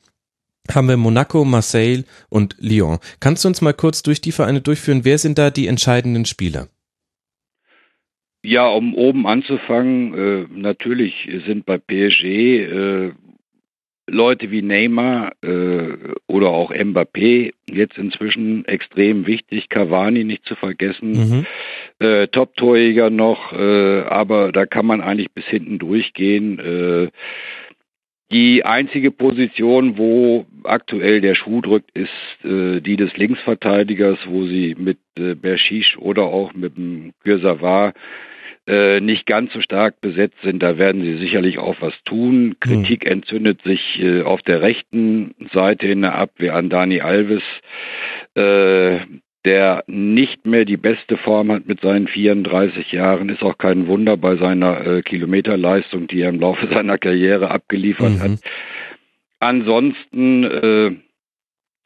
haben 0.74 0.88
wir 0.88 0.96
Monaco, 0.96 1.44
Marseille 1.44 2.04
und 2.28 2.56
Lyon. 2.58 2.98
Kannst 3.20 3.44
du 3.44 3.48
uns 3.48 3.60
mal 3.60 3.72
kurz 3.72 4.02
durch 4.02 4.20
die 4.20 4.32
Vereine 4.32 4.60
durchführen? 4.60 5.04
Wer 5.04 5.18
sind 5.18 5.38
da 5.38 5.50
die 5.50 5.66
entscheidenden 5.66 6.26
Spieler? 6.26 6.68
Ja, 8.42 8.68
um 8.68 8.94
oben 8.94 9.26
anzufangen, 9.26 10.14
äh, 10.14 10.46
natürlich 10.50 11.28
sind 11.46 11.66
bei 11.66 11.78
PSG 11.78 12.24
äh, 12.24 13.12
Leute 14.08 14.50
wie 14.50 14.62
Neymar 14.62 15.32
äh, 15.42 15.96
oder 16.26 16.48
auch 16.48 16.72
Mbappé 16.72 17.52
jetzt 17.70 17.98
inzwischen 17.98 18.64
extrem 18.64 19.26
wichtig, 19.26 19.68
Cavani 19.68 20.24
nicht 20.24 20.46
zu 20.46 20.54
vergessen, 20.54 21.12
mhm. 21.12 21.46
äh, 21.98 22.26
Top-Torjäger 22.28 23.10
noch, 23.10 23.52
äh, 23.52 24.00
aber 24.02 24.52
da 24.52 24.66
kann 24.66 24.86
man 24.86 25.00
eigentlich 25.00 25.32
bis 25.32 25.44
hinten 25.44 25.78
durchgehen. 25.78 26.58
Die 28.30 28.64
einzige 28.64 29.10
Position, 29.10 29.96
wo 29.96 30.44
aktuell 30.64 31.22
der 31.22 31.34
Schuh 31.34 31.62
drückt, 31.62 31.90
ist 31.96 32.10
äh, 32.44 32.80
die 32.80 32.96
des 32.96 33.16
Linksverteidigers, 33.16 34.18
wo 34.26 34.44
sie 34.44 34.76
mit 34.78 34.98
äh, 35.18 35.34
Bershish 35.34 35.96
oder 35.96 36.24
auch 36.24 36.52
mit 36.52 36.76
dem 36.76 37.12
Kurzawa 37.22 37.94
äh, 38.66 39.00
nicht 39.00 39.24
ganz 39.24 39.54
so 39.54 39.62
stark 39.62 40.02
besetzt 40.02 40.36
sind, 40.42 40.62
da 40.62 40.76
werden 40.76 41.02
sie 41.02 41.16
sicherlich 41.16 41.58
auch 41.58 41.76
was 41.80 41.94
tun. 42.04 42.56
Kritik 42.60 43.06
mhm. 43.06 43.12
entzündet 43.12 43.62
sich 43.62 43.98
äh, 43.98 44.20
auf 44.20 44.42
der 44.42 44.60
rechten 44.60 45.34
Seite 45.54 45.86
in 45.86 46.02
der 46.02 46.14
Abwehr 46.16 46.54
an 46.54 46.68
Dani 46.68 47.00
Alves, 47.00 47.42
äh, 48.34 48.98
der 49.44 49.84
nicht 49.86 50.46
mehr 50.46 50.64
die 50.64 50.76
beste 50.76 51.16
Form 51.16 51.52
hat 51.52 51.66
mit 51.66 51.80
seinen 51.80 52.08
34 52.08 52.92
Jahren, 52.92 53.28
ist 53.28 53.42
auch 53.42 53.56
kein 53.56 53.86
Wunder 53.86 54.16
bei 54.16 54.36
seiner 54.36 54.86
äh, 54.86 55.02
Kilometerleistung, 55.02 56.06
die 56.08 56.22
er 56.22 56.30
im 56.30 56.40
Laufe 56.40 56.66
seiner 56.72 56.98
Karriere 56.98 57.50
abgeliefert 57.50 58.10
mhm. 58.10 58.20
hat. 58.20 58.40
Ansonsten, 59.40 60.44
äh, 60.44 60.96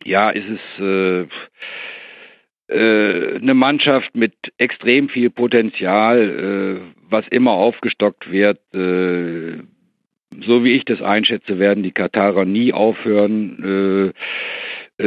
ja, 0.04 0.30
ist 0.30 0.48
es 0.48 0.82
äh, 0.82 1.26
äh, 2.68 3.36
eine 3.36 3.54
Mannschaft 3.54 4.16
mit 4.16 4.32
extrem 4.56 5.10
viel 5.10 5.30
Potenzial, 5.30 6.80
äh, 6.80 6.80
was 7.10 7.28
immer 7.28 7.52
aufgestockt 7.52 8.32
wird. 8.32 8.58
So 10.40 10.64
wie 10.64 10.72
ich 10.72 10.86
das 10.86 11.02
einschätze, 11.02 11.58
werden 11.58 11.82
die 11.82 11.92
Katarer 11.92 12.46
nie 12.46 12.72
aufhören, 12.72 14.12
äh, 14.12 14.12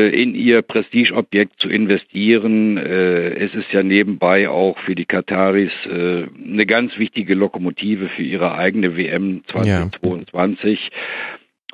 in 0.01 0.35
ihr 0.35 0.61
Prestigeobjekt 0.61 1.59
zu 1.59 1.69
investieren. 1.69 2.77
Äh, 2.77 3.35
es 3.35 3.53
ist 3.53 3.71
ja 3.71 3.83
nebenbei 3.83 4.49
auch 4.49 4.77
für 4.79 4.95
die 4.95 5.05
Kataris 5.05 5.71
eine 5.85 6.65
ganz 6.65 6.97
wichtige 6.97 7.35
Lokomotive 7.35 8.09
für 8.09 8.23
ihre 8.23 8.55
eigene 8.55 8.97
WM 8.97 9.43
2022. 9.47 10.79
Ja. 10.79 10.89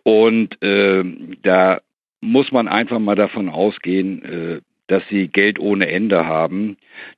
Und 0.04 0.58
da 0.62 1.82
muss 2.22 2.51
man 2.51 2.68
einfach 2.68 3.00
mal 3.00 3.16
davon 3.16 3.50
ausgehen, 3.50 4.62
dass 4.92 5.04
sie 5.10 5.30
Geld 5.30 5.58
ohne 5.58 5.88
Ende 5.88 6.28
haben. 6.28 6.75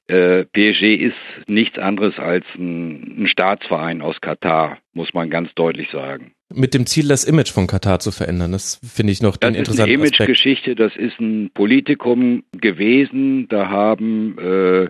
Äh, 0.08 0.46
PSG 0.46 0.96
ist 0.96 1.18
nichts 1.48 1.80
anderes 1.80 2.20
als 2.20 2.46
ein, 2.56 3.24
ein 3.24 3.28
Staatsverein 3.28 4.04
aus 4.04 4.22
Katar, 4.22 4.78
muss 4.94 5.14
man 5.16 5.32
ganz 5.32 5.54
deutlich 5.56 5.90
sagen. 5.90 6.34
Mit 6.56 6.74
dem 6.74 6.86
Ziel, 6.86 7.08
das 7.08 7.24
Image 7.24 7.52
von 7.52 7.68
Katar 7.68 8.00
zu 8.00 8.12
verändern. 8.12 8.52
Das 8.52 8.80
finde 8.84 9.12
ich 9.12 9.22
noch 9.22 9.38
den 9.38 9.56
interessanten 9.56 10.02
Das 10.02 10.12
ist 10.12 10.20
eine 10.20 10.24
Imagegeschichte, 10.24 10.76
das 10.76 10.96
ist 10.96 11.20
ein 11.20 11.50
Politikum 11.54 12.44
gewesen. 12.52 13.48
Da 13.48 13.70
haben 13.70 14.38
äh, 14.38 14.90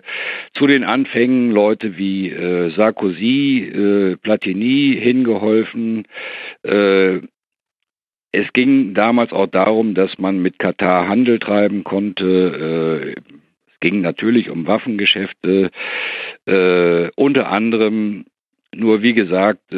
zu 0.52 0.66
den 0.66 0.84
Anfängen 0.84 1.50
Leute 1.50 1.96
wie 1.96 2.28
äh, 2.30 2.70
Sarkozy, 2.76 3.60
äh, 3.60 4.16
Platini 4.16 4.98
hingeholfen. 5.00 6.06
Äh, 6.62 7.20
es 8.32 8.52
ging 8.52 8.94
damals 8.94 9.32
auch 9.32 9.46
darum, 9.46 9.94
dass 9.94 10.18
man 10.18 10.40
mit 10.40 10.58
Katar 10.58 11.08
Handel 11.08 11.38
treiben 11.38 11.84
konnte. 11.84 13.14
Äh, 13.16 13.20
es 13.72 13.80
ging 13.80 14.00
natürlich 14.00 14.50
um 14.50 14.66
Waffengeschäfte, 14.66 15.70
äh, 16.46 17.10
unter 17.16 17.48
anderem. 17.48 18.24
Nur 18.74 19.02
wie 19.02 19.14
gesagt, 19.14 19.72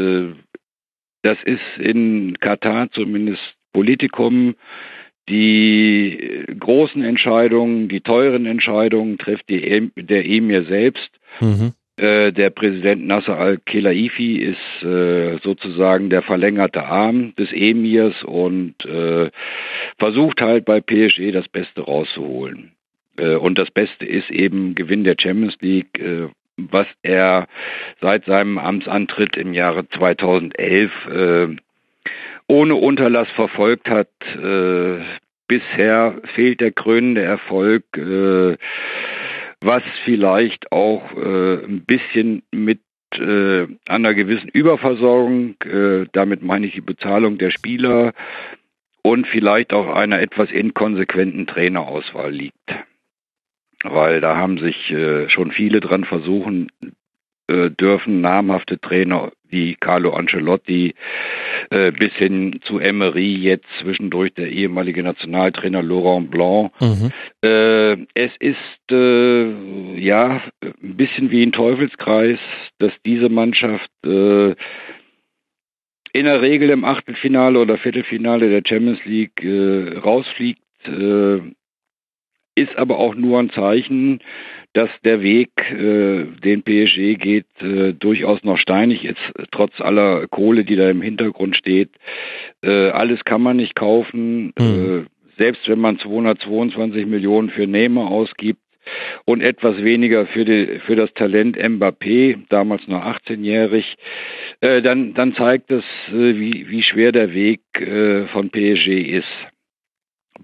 das 1.26 1.38
ist 1.45 1.61
in 1.78 2.38
Katar 2.38 2.88
zumindest 2.92 3.42
Politikum. 3.73 4.54
Die 5.28 6.45
großen 6.61 7.02
Entscheidungen, 7.02 7.88
die 7.88 8.00
teuren 8.00 8.47
Entscheidungen 8.47 9.18
trifft 9.18 9.49
die, 9.50 9.90
der 9.97 10.25
Emir 10.25 10.64
selbst. 10.66 11.11
Mhm. 11.40 11.73
Äh, 11.97 12.30
der 12.30 12.50
Präsident 12.50 13.06
Nasser 13.06 13.37
al-Khelaifi 13.38 14.37
ist 14.37 14.85
äh, 14.85 15.38
sozusagen 15.42 16.11
der 16.11 16.23
verlängerte 16.23 16.85
Arm 16.85 17.35
des 17.37 17.52
Emirs 17.52 18.23
und 18.23 18.85
äh, 18.85 19.30
versucht 19.99 20.40
halt 20.40 20.64
bei 20.64 20.80
PSG 20.80 21.33
das 21.33 21.49
Beste 21.49 21.80
rauszuholen. 21.80 22.71
Äh, 23.18 23.35
und 23.35 23.59
das 23.59 23.73
Beste 23.73 24.06
ist 24.06 24.30
eben 24.30 24.76
Gewinn 24.76 25.02
der 25.02 25.16
Champions 25.18 25.56
League, 25.61 25.99
äh, 25.99 26.28
was 26.56 26.86
er 27.02 27.46
seit 28.00 28.25
seinem 28.25 28.58
Amtsantritt 28.58 29.36
im 29.36 29.52
Jahre 29.52 29.88
2011 29.88 30.90
ohne 32.48 32.75
Unterlass 32.76 33.28
verfolgt 33.32 33.90
hat. 33.90 34.08
bisher 35.48 36.14
fehlt 36.34 36.60
der 36.60 36.72
krönende 36.72 37.22
Erfolg 37.22 37.84
was 39.60 39.82
vielleicht 40.04 40.70
auch 40.72 41.02
äh, 41.16 41.64
ein 41.64 41.84
bisschen 41.84 42.42
mit 42.50 42.80
äh, 43.14 43.66
einer 43.86 44.14
gewissen 44.14 44.48
Überversorgung, 44.48 45.56
äh, 45.64 46.06
damit 46.12 46.42
meine 46.42 46.66
ich 46.66 46.75
die 46.75 46.80
Bezahlung 46.80 47.38
der 47.38 47.50
Spieler 47.50 48.12
und 49.02 49.26
vielleicht 49.26 49.72
auch 49.72 49.88
einer 49.88 50.20
etwas 50.20 50.50
inkonsequenten 50.50 51.46
Trainerauswahl 51.46 52.32
liegt. 52.32 52.70
Weil 53.83 54.21
da 54.21 54.37
haben 54.37 54.59
sich 54.59 54.90
äh, 54.90 55.28
schon 55.28 55.52
viele 55.52 55.80
dran 55.80 56.04
versuchen, 56.04 56.71
äh, 57.49 57.71
dürfen 57.71 58.21
namhafte 58.21 58.80
Trainer 58.80 59.30
wie 59.49 59.76
Carlo 59.76 60.12
Ancelotti 60.14 60.95
äh, 61.71 61.92
bis 61.92 62.12
hin 62.14 62.59
zu 62.64 62.80
Emery, 62.80 63.35
jetzt 63.37 63.66
zwischendurch 63.80 64.35
der 64.35 64.50
ehemalige 64.50 65.02
Nationaltrainer 65.02 65.83
Laurent 65.83 66.30
Blanc. 66.30 66.73
Mhm. 66.80 67.12
Äh, 67.42 67.92
es 68.14 68.33
ist 68.40 68.90
äh, 68.90 70.00
ja 70.00 70.42
ein 70.62 70.97
bisschen 70.97 71.30
wie 71.30 71.45
ein 71.45 71.52
Teufelskreis, 71.52 72.40
dass 72.78 72.92
diese 73.04 73.28
Mannschaft 73.28 73.90
äh, 74.04 74.56
in 76.12 76.25
der 76.25 76.42
Regel 76.42 76.71
im 76.71 76.85
Achtelfinale 76.85 77.61
oder 77.61 77.76
Viertelfinale 77.76 78.49
der 78.49 78.62
Champions 78.66 79.04
League 79.04 79.45
rausfliegt, 80.02 80.62
ist 82.56 82.76
aber 82.76 82.98
auch 82.98 83.14
nur 83.14 83.38
ein 83.38 83.50
Zeichen, 83.50 84.20
dass 84.72 84.90
der 85.04 85.22
Weg, 85.22 85.50
äh, 85.70 86.25
den 86.44 86.62
PSG 86.62 87.14
geht, 87.14 87.46
äh, 87.60 87.92
durchaus 87.94 88.42
noch 88.42 88.58
steinig 88.58 89.04
ist, 89.04 89.20
trotz 89.52 89.80
aller 89.80 90.26
Kohle, 90.26 90.64
die 90.64 90.76
da 90.76 90.90
im 90.90 91.00
Hintergrund 91.00 91.56
steht. 91.56 91.90
Äh, 92.62 92.90
alles 92.90 93.25
kann 93.25 93.42
man 93.42 93.56
nicht 93.56 93.75
kaufen. 93.75 94.52
Mhm. 94.58 95.06
selbst 95.38 95.68
wenn 95.68 95.78
man 95.78 95.98
222 95.98 97.04
Millionen 97.04 97.50
für 97.50 97.66
Neymar 97.66 98.10
ausgibt, 98.10 98.60
und 99.25 99.42
etwas 99.42 99.82
weniger 99.82 100.26
für, 100.26 100.44
die, 100.44 100.80
für 100.86 100.96
das 100.96 101.12
Talent 101.14 101.56
Mbappé, 101.56 102.38
damals 102.48 102.86
nur 102.86 103.04
18-jährig, 103.04 103.96
äh, 104.60 104.82
dann, 104.82 105.14
dann 105.14 105.34
zeigt 105.34 105.70
es, 105.70 105.84
äh, 106.08 106.38
wie, 106.38 106.68
wie 106.68 106.82
schwer 106.82 107.12
der 107.12 107.34
Weg 107.34 107.60
äh, 107.75 108.26
von 108.28 108.50
PSG 108.50 108.88
ist. 108.88 109.28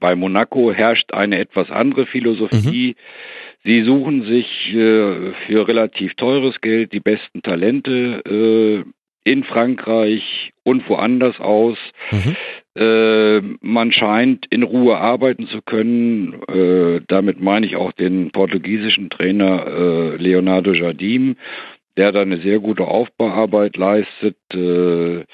Bei 0.03 0.17
Monaco 0.17 0.73
herrscht 0.73 1.13
eine 1.13 1.39
etwas 1.39 1.71
andere 1.71 2.07
Philosophie. 2.07 2.97
Mhm. 2.97 3.63
Sie 3.63 3.83
suchen 3.85 4.25
sich 4.25 4.75
äh, 4.75 5.33
für 5.47 5.69
relativ 5.69 6.15
teures 6.15 6.61
Geld 6.61 6.93
die 6.93 6.99
besten 6.99 7.41
Talente 7.41 8.21
äh, 8.27 9.31
in 9.31 9.45
Frankreich 9.45 10.51
und 10.65 10.89
woanders 10.89 11.39
aus. 11.39 11.79
Mhm. 12.11 12.37
Äh, 12.75 13.41
man 13.61 13.93
scheint 13.93 14.47
in 14.51 14.65
Ruhe 14.65 14.97
arbeiten 14.97 15.47
zu 15.47 15.63
können. 15.63 16.43
Äh, 16.49 17.03
damit 17.07 17.41
meine 17.41 17.67
ich 17.67 17.77
auch 17.77 17.93
den 17.93 18.33
portugiesischen 18.33 19.09
Trainer 19.09 19.67
äh, 19.67 20.17
Leonardo 20.17 20.73
Jardim, 20.73 21.37
der 21.97 22.13
da 22.13 22.23
eine 22.23 22.39
sehr 22.39 22.59
gute 22.59 22.87
Aufbauarbeit 22.87 23.77
leistet. 23.77 24.37
Äh, 24.53 25.25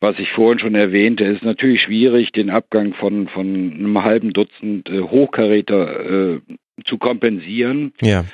was 0.00 0.18
ich 0.18 0.30
vorhin 0.32 0.58
schon 0.58 0.74
erwähnte, 0.74 1.24
ist 1.24 1.42
natürlich 1.42 1.82
schwierig, 1.82 2.32
den 2.32 2.50
Abgang 2.50 2.94
von, 2.94 3.28
von 3.28 3.46
einem 3.46 4.02
halben 4.02 4.32
Dutzend 4.32 4.88
äh, 4.88 5.00
Hochkaräter 5.00 6.36
äh, 6.36 6.40
zu 6.84 6.98
kompensieren. 6.98 7.92
Ja. 8.00 8.24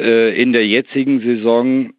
Äh, 0.00 0.40
in 0.40 0.52
der 0.52 0.66
jetzigen 0.66 1.20
Saison, 1.20 1.92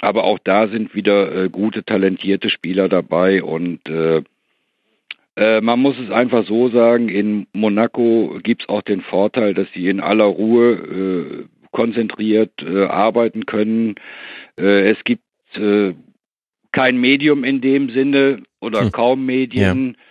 aber 0.00 0.24
auch 0.24 0.40
da 0.40 0.68
sind 0.68 0.94
wieder 0.94 1.44
äh, 1.44 1.48
gute, 1.48 1.84
talentierte 1.84 2.50
Spieler 2.50 2.88
dabei 2.88 3.42
und 3.42 3.88
äh, 3.88 4.22
man 5.34 5.80
muss 5.80 5.98
es 5.98 6.10
einfach 6.10 6.46
so 6.46 6.68
sagen, 6.68 7.08
in 7.08 7.46
Monaco 7.54 8.38
gibt 8.42 8.62
es 8.62 8.68
auch 8.68 8.82
den 8.82 9.00
Vorteil, 9.00 9.54
dass 9.54 9.66
sie 9.72 9.88
in 9.88 9.98
aller 9.98 10.26
Ruhe 10.26 11.48
konzentriert 11.72 12.62
äh, 12.62 12.84
arbeiten 12.84 13.46
können. 13.46 13.96
es 14.56 14.98
gibt 15.04 15.24
kein 16.72 16.96
Medium 16.98 17.44
in 17.44 17.60
dem 17.60 17.90
Sinne 17.90 18.42
oder 18.60 18.82
hm. 18.82 18.92
kaum 18.92 19.26
Medien. 19.26 19.96
Ja 19.96 20.02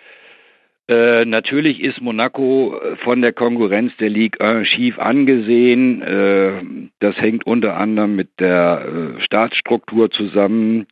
äh, 0.92 1.24
natürlich 1.24 1.82
ist 1.82 2.02
Monaco 2.02 2.78
äh, 2.78 2.98
von 2.98 3.22
der 3.22 3.32
Konkurrenz 3.32 3.96
der 3.98 4.10
Ligue 4.10 4.42
1 4.42 4.68
schief 4.68 5.00
angesehen. 5.00 6.02
Äh, 6.02 6.64
das 7.00 7.16
hängt 7.16 7.46
unter 7.46 7.78
anderem 7.78 8.18
mit 8.18 8.42
der 8.42 9.16
äh, 9.18 9.22
Staatsstruktur 9.22 10.12
zusammen, 10.12 10.88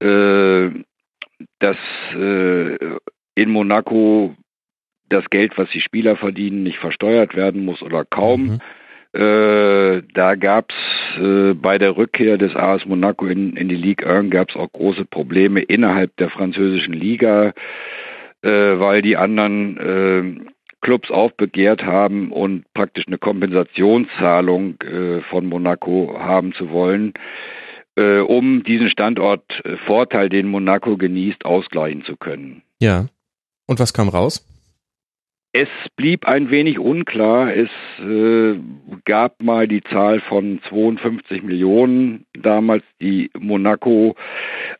äh, 0.00 0.68
dass 1.58 1.76
in 2.12 3.50
Monaco 3.50 4.36
das 5.08 5.28
Geld, 5.30 5.58
was 5.58 5.68
die 5.70 5.80
Spieler 5.80 6.16
verdienen, 6.16 6.62
nicht 6.62 6.78
versteuert 6.78 7.34
werden 7.34 7.64
muss 7.64 7.82
oder 7.82 8.04
kaum. 8.04 8.42
Mhm. 8.44 8.58
Äh, 9.14 10.02
da 10.14 10.34
gab 10.34 10.70
es 10.70 11.22
äh, 11.22 11.54
bei 11.54 11.78
der 11.78 11.96
Rückkehr 11.96 12.36
des 12.36 12.56
AS 12.56 12.84
Monaco 12.84 13.26
in, 13.26 13.56
in 13.56 13.68
die 13.68 13.76
Ligue 13.76 14.08
1 14.08 14.30
gab 14.30 14.50
es 14.50 14.56
auch 14.56 14.72
große 14.72 15.04
Probleme 15.04 15.60
innerhalb 15.60 16.16
der 16.16 16.30
französischen 16.30 16.94
Liga 16.94 17.52
äh, 18.42 18.78
weil 18.78 19.02
die 19.02 19.16
anderen 19.16 19.78
äh, 19.78 20.50
Clubs 20.80 21.10
aufbegehrt 21.10 21.84
haben 21.84 22.30
und 22.30 22.64
praktisch 22.74 23.06
eine 23.06 23.18
Kompensationszahlung 23.18 24.80
äh, 24.82 25.20
von 25.30 25.46
Monaco 25.46 26.16
haben 26.18 26.52
zu 26.52 26.70
wollen. 26.70 27.14
äh, 27.96 28.18
um 28.18 28.64
diesen 28.64 28.90
Standortvorteil, 28.90 30.28
den 30.28 30.48
Monaco 30.48 30.96
genießt, 30.96 31.44
ausgleichen 31.44 32.04
zu 32.04 32.16
können. 32.16 32.62
Ja. 32.80 33.06
Und 33.66 33.78
was 33.78 33.94
kam 33.94 34.08
raus? 34.08 34.44
Es 35.56 35.68
blieb 35.94 36.26
ein 36.26 36.50
wenig 36.50 36.80
unklar. 36.80 37.54
Es 37.54 37.70
äh, 38.00 38.58
gab 39.04 39.40
mal 39.40 39.68
die 39.68 39.84
Zahl 39.84 40.20
von 40.20 40.60
52 40.68 41.44
Millionen 41.44 42.26
damals, 42.36 42.82
die 43.00 43.30
Monaco 43.38 44.16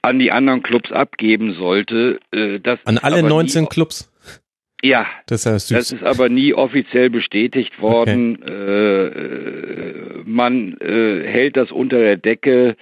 an 0.03 0.19
die 0.19 0.33
anderen 0.33 0.65
Clubs 0.65 0.91
abgeben 0.91 1.55
sollte. 1.55 2.19
Äh, 2.33 2.59
an 2.87 2.99
alle 2.99 3.23
19 3.23 3.63
nie, 3.63 3.69
Clubs? 3.69 4.13
Ja, 4.83 5.07
das, 5.29 5.47
heißt 5.47 5.71
das, 5.71 5.93
ist 5.93 6.03
aber 6.03 6.29
nie 6.29 6.55
offiziell 6.55 7.09
bestätigt 7.09 7.81
worden. 7.81 8.41
Okay. 8.43 8.51
Äh, 8.51 10.23
man 10.25 10.77
äh, 10.81 11.23
hält 11.25 11.57
das 11.57 11.71
unter 11.71 12.01
der 12.01 12.17
Decke. 12.17 12.75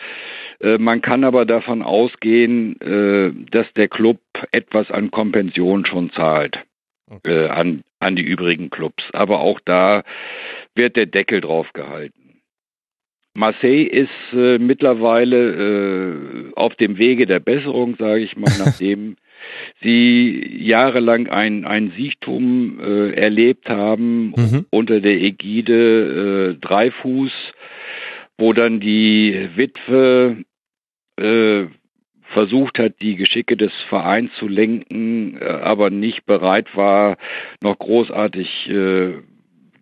Äh, 0.60 0.78
man 0.78 1.02
kann 1.02 1.24
aber 1.24 1.44
davon 1.44 1.82
ausgehen, 1.82 2.80
äh, 2.80 3.32
dass 3.50 3.70
der 3.74 3.88
Club 3.88 4.20
etwas 4.50 4.90
an 4.90 5.10
Kompension 5.10 5.84
schon 5.84 6.10
zahlt 6.12 6.64
okay. 7.14 7.44
äh, 7.44 7.48
an, 7.48 7.82
an 8.00 8.16
die 8.16 8.22
übrigen 8.22 8.70
Clubs. 8.70 9.04
Aber 9.12 9.40
auch 9.40 9.60
da 9.64 10.02
wird 10.74 10.96
der 10.96 11.06
Deckel 11.06 11.40
drauf 11.40 11.72
gehalten. 11.72 12.22
Marseille 13.34 13.84
ist 13.84 14.10
äh, 14.34 14.58
mittlerweile 14.58 16.50
äh, 16.50 16.52
auf 16.54 16.74
dem 16.76 16.98
Wege 16.98 17.26
der 17.26 17.40
Besserung, 17.40 17.96
sage 17.98 18.20
ich 18.20 18.36
mal, 18.36 18.52
nachdem 18.58 19.16
sie 19.80 20.62
jahrelang 20.62 21.28
ein, 21.28 21.64
ein 21.64 21.92
Siechtum 21.96 22.78
äh, 22.80 23.12
erlebt 23.12 23.68
haben 23.68 24.34
mhm. 24.36 24.66
unter 24.70 25.00
der 25.00 25.20
Ägide 25.20 26.52
äh, 26.52 26.60
Dreifuß, 26.60 27.32
wo 28.38 28.52
dann 28.52 28.80
die 28.80 29.48
Witwe 29.56 30.44
äh, 31.18 31.64
versucht 32.32 32.78
hat, 32.78 32.94
die 33.00 33.16
Geschicke 33.16 33.56
des 33.56 33.72
Vereins 33.88 34.30
zu 34.38 34.48
lenken, 34.48 35.38
äh, 35.40 35.44
aber 35.44 35.90
nicht 35.90 36.26
bereit 36.26 36.74
war, 36.76 37.16
noch 37.62 37.78
großartig 37.78 38.68
äh, 38.68 39.14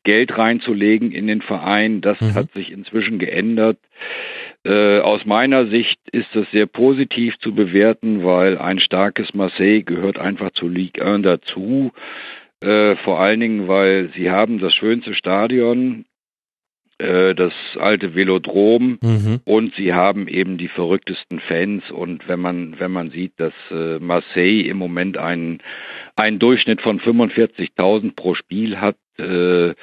Geld 0.05 0.37
reinzulegen 0.37 1.13
in 1.13 1.27
den 1.27 1.43
Verein. 1.43 2.01
Das 2.01 2.21
mhm. 2.21 2.35
hat 2.35 2.53
sich 2.53 2.73
inzwischen 2.73 3.19
geändert. 3.19 3.79
Äh, 4.65 4.99
aus 4.99 5.25
meiner 5.25 5.67
Sicht 5.67 5.99
ist 6.13 6.29
das 6.35 6.51
sehr 6.51 6.67
positiv 6.67 7.39
zu 7.39 7.55
bewerten, 7.55 8.25
weil 8.25 8.59
ein 8.59 8.79
starkes 8.79 9.33
Marseille 9.35 9.83
gehört 9.83 10.19
einfach 10.19 10.51
zu 10.53 10.69
Ligue 10.69 11.05
1 11.05 11.23
dazu. 11.23 11.93
Äh, 12.63 12.97
vor 12.97 13.21
allen 13.21 13.41
Dingen, 13.41 13.69
weil 13.69 14.11
sie 14.15 14.31
haben 14.31 14.59
das 14.59 14.75
schönste 14.75 15.15
Stadion 15.15 16.05
äh, 17.01 17.35
das 17.35 17.53
alte 17.79 18.15
Velodrom 18.15 18.99
mhm. 19.01 19.41
und 19.45 19.75
sie 19.75 19.93
haben 19.95 20.29
eben 20.29 20.59
die 20.59 20.69
verrücktesten 20.69 21.41
Fans 21.41 21.91
und 21.91 22.29
wenn 22.29 22.41
man 22.41 22.79
wenn 22.79 22.93
man 22.93 23.11
sieht, 23.11 23.33
dass 23.39 23.55
äh, 23.71 23.99
Marseille 23.99 24.69
im 24.69 24.77
Moment 24.77 25.19
einen 25.19 25.63
einen 26.17 26.39
Durchschnitt 26.39 26.83
von 26.83 27.01
45.000 27.01 28.15
pro 28.15 28.35
Spiel 28.35 28.81
hat, 28.81 28.97
äh, 29.19 29.75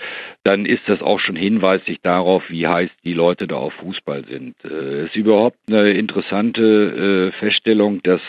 dann 0.43 0.65
ist 0.65 0.83
das 0.87 1.01
auch 1.01 1.19
schon 1.19 1.35
hinweislich 1.35 1.99
darauf, 2.01 2.43
wie 2.49 2.67
heiß 2.67 2.89
die 3.03 3.13
Leute 3.13 3.47
da 3.47 3.55
auf 3.55 3.73
Fußball 3.73 4.25
sind. 4.25 4.55
Äh, 4.63 5.05
ist 5.05 5.15
überhaupt 5.15 5.57
eine 5.67 5.91
interessante 5.91 7.31
äh, 7.33 7.39
Feststellung, 7.39 8.01
dass 8.03 8.21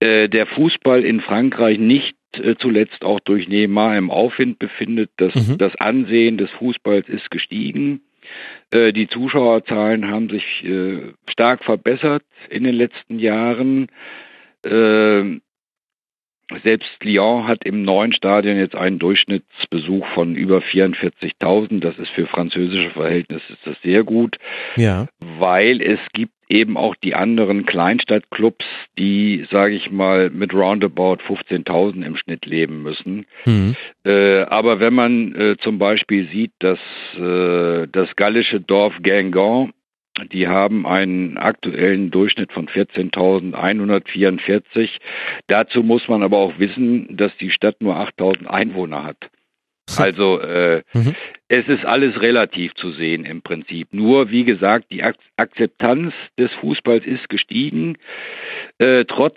äh, 0.00 0.28
der 0.28 0.46
Fußball 0.46 1.04
in 1.04 1.20
Frankreich 1.20 1.78
nicht 1.78 2.15
zuletzt 2.58 3.04
auch 3.04 3.20
durch 3.20 3.48
Neymar 3.48 3.96
im 3.96 4.10
Aufwind 4.10 4.58
befindet. 4.58 5.10
Das, 5.16 5.34
mhm. 5.34 5.58
das 5.58 5.74
Ansehen 5.76 6.38
des 6.38 6.50
Fußballs 6.52 7.08
ist 7.08 7.30
gestiegen. 7.30 8.02
Äh, 8.70 8.92
die 8.92 9.08
Zuschauerzahlen 9.08 10.10
haben 10.10 10.28
sich 10.28 10.64
äh, 10.64 11.12
stark 11.28 11.64
verbessert 11.64 12.24
in 12.50 12.64
den 12.64 12.74
letzten 12.74 13.18
Jahren. 13.18 13.88
Selbst 16.62 17.02
Lyon 17.02 17.48
hat 17.48 17.64
im 17.64 17.82
neuen 17.82 18.12
Stadion 18.12 18.56
jetzt 18.56 18.76
einen 18.76 19.00
Durchschnittsbesuch 19.00 20.06
von 20.14 20.36
über 20.36 20.58
44.000. 20.58 21.80
Das 21.80 21.98
ist 21.98 22.10
für 22.10 22.26
französische 22.26 22.90
Verhältnisse 22.90 23.52
ist 23.52 23.66
das 23.66 23.76
sehr 23.82 24.04
gut, 24.04 24.36
ja. 24.76 25.08
weil 25.18 25.82
es 25.82 25.98
gibt 26.12 26.35
eben 26.48 26.76
auch 26.76 26.94
die 26.96 27.14
anderen 27.14 27.66
Kleinstadtclubs, 27.66 28.64
die, 28.98 29.46
sage 29.50 29.74
ich 29.74 29.90
mal, 29.90 30.30
mit 30.30 30.54
roundabout 30.54 31.18
15.000 31.26 32.04
im 32.04 32.16
Schnitt 32.16 32.46
leben 32.46 32.82
müssen. 32.82 33.26
Mhm. 33.44 33.74
Äh, 34.04 34.42
aber 34.42 34.80
wenn 34.80 34.94
man 34.94 35.34
äh, 35.34 35.56
zum 35.58 35.78
Beispiel 35.78 36.28
sieht, 36.28 36.52
dass 36.60 36.78
äh, 37.16 37.88
das 37.90 38.14
gallische 38.16 38.60
Dorf 38.60 38.94
Guingamp 39.02 39.72
die 40.32 40.48
haben 40.48 40.86
einen 40.86 41.36
aktuellen 41.36 42.10
Durchschnitt 42.10 42.50
von 42.52 42.68
14.144. 42.68 44.88
Dazu 45.46 45.82
muss 45.82 46.08
man 46.08 46.22
aber 46.22 46.38
auch 46.38 46.58
wissen, 46.58 47.18
dass 47.18 47.36
die 47.36 47.50
Stadt 47.50 47.82
nur 47.82 47.96
8.000 47.96 48.46
Einwohner 48.46 49.04
hat. 49.04 49.28
Also 49.96 50.40
äh, 50.40 50.82
mhm. 50.92 51.14
es 51.48 51.66
ist 51.68 51.84
alles 51.84 52.20
relativ 52.20 52.74
zu 52.74 52.90
sehen 52.90 53.24
im 53.24 53.42
Prinzip. 53.42 53.88
Nur 53.92 54.30
wie 54.30 54.44
gesagt, 54.44 54.86
die 54.90 55.02
Ak 55.02 55.16
Akzeptanz 55.36 56.12
des 56.38 56.52
Fußballs 56.54 57.04
ist 57.06 57.28
gestiegen. 57.28 57.96
Äh, 58.78 59.04
trotz 59.04 59.36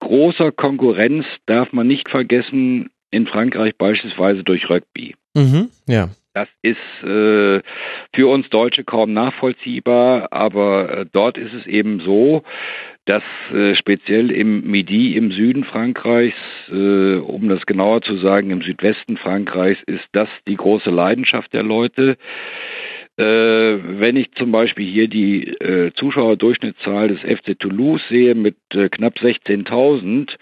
großer 0.00 0.52
Konkurrenz 0.52 1.26
darf 1.46 1.72
man 1.72 1.86
nicht 1.86 2.08
vergessen, 2.08 2.90
in 3.10 3.26
Frankreich 3.26 3.76
beispielsweise 3.76 4.44
durch 4.44 4.70
Rugby. 4.70 5.16
Mhm. 5.34 5.70
Ja. 5.86 6.10
Das 6.32 6.48
ist 6.62 6.76
äh, 7.02 7.60
für 8.14 8.28
uns 8.28 8.48
Deutsche 8.50 8.84
kaum 8.84 9.12
nachvollziehbar, 9.12 10.32
aber 10.32 10.98
äh, 10.98 11.06
dort 11.10 11.36
ist 11.36 11.52
es 11.52 11.66
eben 11.66 11.98
so, 12.00 12.44
dass 13.04 13.24
äh, 13.52 13.74
speziell 13.74 14.30
im 14.30 14.70
Midi 14.70 15.16
im 15.16 15.32
Süden 15.32 15.64
Frankreichs, 15.64 16.36
äh, 16.70 17.16
um 17.16 17.48
das 17.48 17.66
genauer 17.66 18.02
zu 18.02 18.16
sagen, 18.18 18.50
im 18.50 18.62
Südwesten 18.62 19.16
Frankreichs 19.16 19.82
ist 19.86 20.06
das 20.12 20.28
die 20.46 20.54
große 20.54 20.90
Leidenschaft 20.90 21.52
der 21.52 21.64
Leute. 21.64 22.16
Äh, 23.16 23.24
wenn 23.98 24.14
ich 24.14 24.30
zum 24.34 24.52
Beispiel 24.52 24.86
hier 24.86 25.08
die 25.08 25.48
äh, 25.48 25.92
Zuschauerdurchschnittszahl 25.94 27.08
des 27.08 27.20
FC 27.22 27.58
Toulouse 27.58 28.02
sehe 28.08 28.36
mit 28.36 28.54
knapp 28.70 29.16
16.000, 29.16 30.36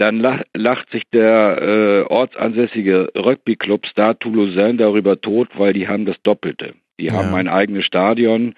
dann 0.00 0.44
lacht 0.54 0.90
sich 0.90 1.02
der 1.12 1.60
äh, 1.60 2.02
ortsansässige 2.12 3.10
Rugby-Club 3.14 3.86
Stade 3.86 4.18
Toulousain 4.18 4.78
darüber 4.78 5.20
tot, 5.20 5.48
weil 5.56 5.74
die 5.74 5.88
haben 5.88 6.06
das 6.06 6.16
Doppelte. 6.22 6.74
Die 6.98 7.06
ja. 7.06 7.12
haben 7.12 7.34
ein 7.34 7.48
eigenes 7.48 7.84
Stadion 7.84 8.54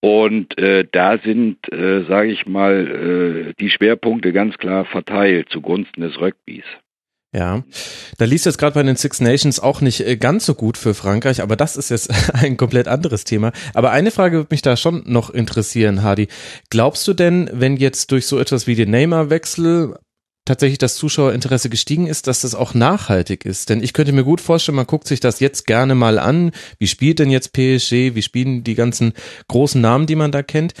und 0.00 0.56
äh, 0.58 0.86
da 0.90 1.18
sind, 1.18 1.70
äh, 1.72 2.04
sage 2.04 2.30
ich 2.30 2.46
mal, 2.46 3.50
äh, 3.50 3.54
die 3.60 3.70
Schwerpunkte 3.70 4.32
ganz 4.32 4.56
klar 4.56 4.84
verteilt 4.84 5.48
zugunsten 5.50 6.02
des 6.02 6.18
Rugbys. 6.20 6.64
Ja, 7.34 7.62
da 8.16 8.24
liest 8.24 8.46
jetzt 8.46 8.56
gerade 8.56 8.72
bei 8.72 8.82
den 8.82 8.96
Six 8.96 9.20
Nations 9.20 9.60
auch 9.60 9.82
nicht 9.82 10.00
äh, 10.00 10.16
ganz 10.16 10.46
so 10.46 10.54
gut 10.54 10.78
für 10.78 10.94
Frankreich, 10.94 11.42
aber 11.42 11.56
das 11.56 11.76
ist 11.76 11.90
jetzt 11.90 12.10
ein 12.34 12.56
komplett 12.56 12.88
anderes 12.88 13.24
Thema. 13.24 13.52
Aber 13.74 13.90
eine 13.90 14.10
Frage 14.10 14.38
würde 14.38 14.48
mich 14.50 14.62
da 14.62 14.76
schon 14.78 15.02
noch 15.04 15.28
interessieren, 15.28 16.02
Hardy. 16.02 16.28
Glaubst 16.70 17.06
du 17.06 17.12
denn, 17.12 17.50
wenn 17.52 17.76
jetzt 17.76 18.12
durch 18.12 18.26
so 18.26 18.38
etwas 18.38 18.66
wie 18.66 18.74
den 18.74 18.90
Neymar-Wechsel 18.90 19.96
tatsächlich 20.48 20.78
das 20.78 20.96
Zuschauerinteresse 20.96 21.68
gestiegen 21.68 22.06
ist, 22.06 22.26
dass 22.26 22.40
das 22.40 22.54
auch 22.54 22.74
nachhaltig 22.74 23.44
ist. 23.44 23.68
Denn 23.68 23.82
ich 23.82 23.92
könnte 23.92 24.12
mir 24.12 24.24
gut 24.24 24.40
vorstellen, 24.40 24.76
man 24.76 24.86
guckt 24.86 25.06
sich 25.06 25.20
das 25.20 25.40
jetzt 25.40 25.66
gerne 25.66 25.94
mal 25.94 26.18
an. 26.18 26.52
Wie 26.78 26.86
spielt 26.86 27.18
denn 27.18 27.30
jetzt 27.30 27.52
PSG? 27.52 28.14
Wie 28.14 28.22
spielen 28.22 28.64
die 28.64 28.74
ganzen 28.74 29.12
großen 29.48 29.80
Namen, 29.80 30.06
die 30.06 30.16
man 30.16 30.32
da 30.32 30.42
kennt? 30.42 30.74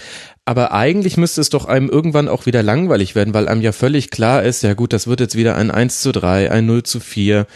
Aber 0.46 0.72
eigentlich 0.72 1.18
müsste 1.18 1.42
es 1.42 1.50
doch 1.50 1.66
einem 1.66 1.90
irgendwann 1.90 2.28
auch 2.28 2.46
wieder 2.46 2.62
langweilig 2.62 3.14
werden, 3.14 3.34
weil 3.34 3.48
einem 3.48 3.60
ja 3.60 3.72
völlig 3.72 4.10
klar 4.10 4.42
ist, 4.42 4.62
ja 4.62 4.72
gut, 4.72 4.94
das 4.94 5.06
wird 5.06 5.20
jetzt 5.20 5.36
wieder 5.36 5.56
ein 5.56 5.70
1 5.70 6.00
zu 6.00 6.12
3, 6.12 6.50
ein 6.50 6.64
0 6.64 6.84
zu 6.84 7.00
4. 7.00 7.46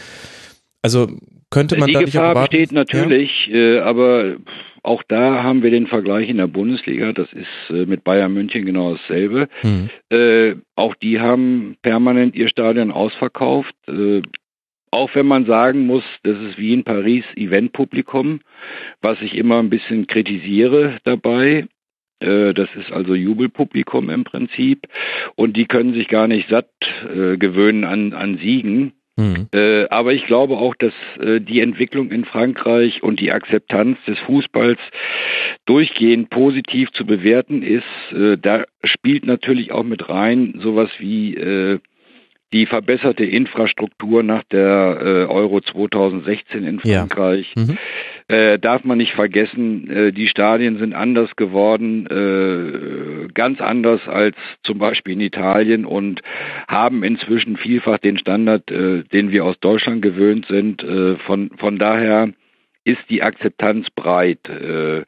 Also 0.83 1.09
könnte 1.49 1.77
man 1.77 1.87
die 1.87 1.93
da 1.93 2.01
Gefahr 2.01 2.33
nicht 2.33 2.51
besteht 2.51 2.71
natürlich, 2.71 3.47
ja? 3.47 3.55
äh, 3.55 3.79
aber 3.79 4.35
auch 4.83 5.01
da 5.03 5.43
haben 5.43 5.63
wir 5.63 5.71
den 5.71 5.87
Vergleich 5.87 6.29
in 6.29 6.37
der 6.37 6.47
Bundesliga. 6.47 7.13
Das 7.13 7.31
ist 7.31 7.69
äh, 7.69 7.85
mit 7.85 8.03
Bayern 8.03 8.33
München 8.33 8.65
genau 8.65 8.95
dasselbe. 8.95 9.47
Mhm. 9.63 9.89
Äh, 10.09 10.55
auch 10.75 10.95
die 10.95 11.19
haben 11.19 11.77
permanent 11.81 12.35
ihr 12.35 12.49
Stadion 12.49 12.91
ausverkauft. 12.91 13.73
Äh, 13.87 14.21
auch 14.91 15.15
wenn 15.15 15.25
man 15.25 15.45
sagen 15.45 15.87
muss, 15.87 16.03
das 16.23 16.37
ist 16.37 16.59
wie 16.59 16.73
in 16.73 16.83
Paris 16.83 17.23
Eventpublikum, 17.35 18.41
was 19.01 19.19
ich 19.21 19.35
immer 19.35 19.57
ein 19.57 19.69
bisschen 19.69 20.05
kritisiere 20.05 20.99
dabei. 21.03 21.65
Äh, 22.19 22.53
das 22.53 22.69
ist 22.75 22.91
also 22.91 23.15
Jubelpublikum 23.15 24.09
im 24.09 24.23
Prinzip. 24.23 24.87
Und 25.35 25.57
die 25.57 25.65
können 25.65 25.93
sich 25.93 26.09
gar 26.09 26.27
nicht 26.27 26.49
satt 26.49 26.69
äh, 27.03 27.37
gewöhnen 27.37 27.85
an, 27.85 28.13
an 28.13 28.37
Siegen. 28.37 28.93
Mhm. 29.15 29.47
Äh, 29.53 29.85
aber 29.89 30.13
ich 30.13 30.25
glaube 30.25 30.57
auch, 30.57 30.75
dass 30.75 30.93
äh, 31.19 31.39
die 31.39 31.59
Entwicklung 31.59 32.11
in 32.11 32.25
Frankreich 32.25 33.03
und 33.03 33.19
die 33.19 33.31
Akzeptanz 33.31 33.97
des 34.07 34.17
Fußballs 34.19 34.79
durchgehend 35.65 36.29
positiv 36.31 36.91
zu 36.91 37.05
bewerten 37.05 37.61
ist. 37.61 37.83
Äh, 38.11 38.37
da 38.37 38.65
spielt 38.83 39.25
natürlich 39.25 39.71
auch 39.71 39.83
mit 39.83 40.09
rein 40.09 40.59
sowas 40.61 40.89
wie 40.97 41.79
die 42.51 42.65
verbesserte 42.65 43.23
Infrastruktur 43.23 44.21
nach 44.21 44.43
der 44.51 45.27
Euro 45.29 45.61
2016 45.61 46.65
in 46.65 46.79
Frankreich. 46.79 47.51
Ja. 47.55 47.63
Mhm. 47.63 47.77
Äh, 48.27 48.57
darf 48.57 48.83
man 48.83 48.97
nicht 48.97 49.13
vergessen, 49.13 49.89
äh, 49.89 50.11
die 50.11 50.27
Stadien 50.27 50.77
sind 50.77 50.93
anders 50.93 51.35
geworden, 51.35 52.07
äh, 52.07 53.27
ganz 53.33 53.59
anders 53.59 54.07
als 54.07 54.35
zum 54.63 54.77
Beispiel 54.77 55.13
in 55.13 55.21
Italien 55.21 55.85
und 55.85 56.21
haben 56.67 57.03
inzwischen 57.03 57.57
vielfach 57.57 57.97
den 57.97 58.17
Standard, 58.17 58.71
äh, 58.71 59.03
den 59.03 59.31
wir 59.31 59.45
aus 59.45 59.59
Deutschland 59.59 60.01
gewöhnt 60.01 60.45
sind. 60.47 60.83
Äh, 60.83 61.17
von, 61.17 61.51
von 61.57 61.77
daher 61.77 62.29
ist 62.85 63.01
die 63.09 63.23
Akzeptanz 63.23 63.89
breit. 63.91 64.47
Äh, 64.49 65.03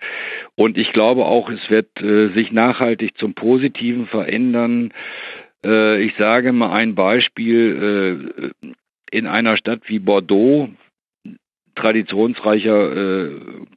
und 0.56 0.78
ich 0.78 0.92
glaube 0.94 1.26
auch, 1.26 1.50
es 1.50 1.70
wird 1.70 1.88
sich 2.00 2.52
nachhaltig 2.52 3.18
zum 3.18 3.34
Positiven 3.34 4.08
verändern. 4.08 4.94
Ich 5.62 6.14
sage 6.18 6.54
mal 6.54 6.72
ein 6.72 6.96
Beispiel. 6.96 8.54
In 9.12 9.28
einer 9.28 9.58
Stadt 9.58 9.82
wie 9.88 10.00
Bordeaux, 10.00 10.70
traditionsreicher 11.76 13.30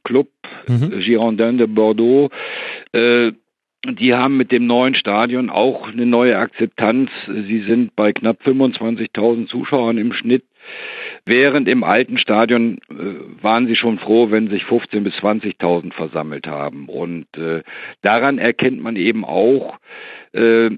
Club, 0.03 0.29
mhm. 0.67 0.99
Girondin 0.99 1.57
de 1.57 1.67
Bordeaux, 1.67 2.29
die 3.85 4.13
haben 4.13 4.35
mit 4.35 4.51
dem 4.51 4.67
neuen 4.67 4.93
Stadion 4.93 5.49
auch 5.49 5.87
eine 5.87 6.05
neue 6.05 6.37
Akzeptanz. 6.37 7.09
Sie 7.27 7.61
sind 7.61 7.95
bei 7.95 8.11
knapp 8.11 8.41
25.000 8.41 9.47
Zuschauern 9.47 9.97
im 9.97 10.11
Schnitt. 10.11 10.43
Während 11.25 11.67
im 11.67 11.83
alten 11.83 12.17
Stadion 12.17 12.79
äh, 12.89 13.43
waren 13.43 13.67
sie 13.67 13.75
schon 13.75 13.99
froh, 13.99 14.31
wenn 14.31 14.49
sich 14.49 14.63
15.000 14.63 15.01
bis 15.01 15.13
20.000 15.15 15.93
versammelt 15.93 16.47
haben. 16.47 16.89
Und 16.89 17.25
äh, 17.37 17.63
daran 18.01 18.37
erkennt 18.37 18.81
man 18.81 18.95
eben 18.95 19.23
auch, 19.23 19.77
äh, 20.33 20.71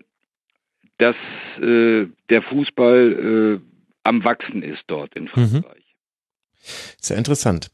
dass 0.98 1.16
äh, 1.60 2.06
der 2.30 2.42
Fußball 2.44 3.60
äh, 3.60 3.82
am 4.04 4.24
Wachsen 4.24 4.62
ist 4.62 4.84
dort 4.88 5.16
in 5.16 5.24
mhm. 5.24 5.64
Sehr 7.02 7.17
interessant. 7.17 7.71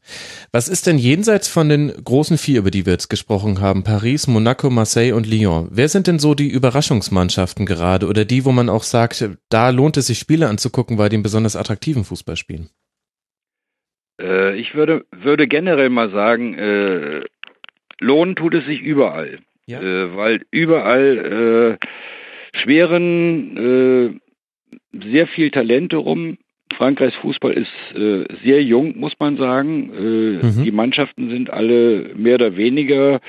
Was 0.52 0.68
ist 0.68 0.86
denn 0.86 0.98
jenseits 0.98 1.48
von 1.48 1.68
den 1.68 1.92
großen 2.02 2.38
vier, 2.38 2.60
über 2.60 2.70
die 2.70 2.86
wir 2.86 2.94
jetzt 2.94 3.08
gesprochen 3.08 3.60
haben, 3.60 3.84
Paris, 3.84 4.26
Monaco, 4.26 4.70
Marseille 4.70 5.12
und 5.12 5.26
Lyon? 5.26 5.68
Wer 5.70 5.88
sind 5.88 6.06
denn 6.06 6.18
so 6.18 6.34
die 6.34 6.48
Überraschungsmannschaften 6.48 7.66
gerade 7.66 8.06
oder 8.06 8.24
die, 8.24 8.44
wo 8.44 8.52
man 8.52 8.68
auch 8.68 8.82
sagt, 8.82 9.28
da 9.50 9.70
lohnt 9.70 9.96
es 9.96 10.06
sich 10.06 10.18
Spiele 10.18 10.48
anzugucken, 10.48 10.98
weil 10.98 11.10
die 11.10 11.16
einen 11.16 11.22
besonders 11.22 11.56
attraktiven 11.56 12.04
Fußball 12.04 12.36
spielen? 12.36 12.70
Äh, 14.20 14.56
ich 14.56 14.74
würde, 14.74 15.04
würde 15.12 15.46
generell 15.46 15.90
mal 15.90 16.10
sagen, 16.10 16.54
äh, 16.54 17.20
lohnen 18.00 18.36
tut 18.36 18.54
es 18.54 18.64
sich 18.64 18.80
überall. 18.80 19.40
Ja. 19.66 19.82
Äh, 19.82 20.16
weil 20.16 20.46
überall 20.50 21.78
äh, 21.78 22.58
schweren 22.58 24.20
äh, 24.92 25.08
sehr 25.10 25.26
viel 25.26 25.50
Talente 25.50 25.96
rum, 25.96 26.38
Frankreichs 26.78 27.16
Fußball 27.16 27.52
ist 27.52 27.96
äh, 27.96 28.24
sehr 28.44 28.62
jung, 28.62 28.96
muss 28.98 29.12
man 29.18 29.36
sagen. 29.36 29.92
Äh, 29.92 30.46
mhm. 30.46 30.64
Die 30.64 30.70
Mannschaften 30.70 31.28
sind 31.28 31.50
alle 31.50 32.12
mehr 32.14 32.36
oder 32.36 32.56
weniger 32.56 33.20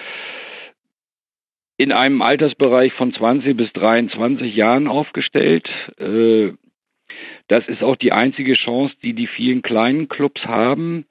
in 1.76 1.92
einem 1.92 2.22
Altersbereich 2.22 2.94
von 2.94 3.12
20 3.12 3.58
bis 3.58 3.74
23 3.74 4.56
Jahren 4.56 4.88
aufgestellt. 4.88 5.68
Äh, 5.98 6.52
das 7.48 7.68
ist 7.68 7.82
auch 7.82 7.96
die 7.96 8.12
einzige 8.12 8.54
Chance, 8.54 8.94
die 9.02 9.14
die 9.14 9.28
vielen 9.28 9.64
kleinen 9.64 10.08
Clubs 10.10 10.46
haben. 10.46 11.06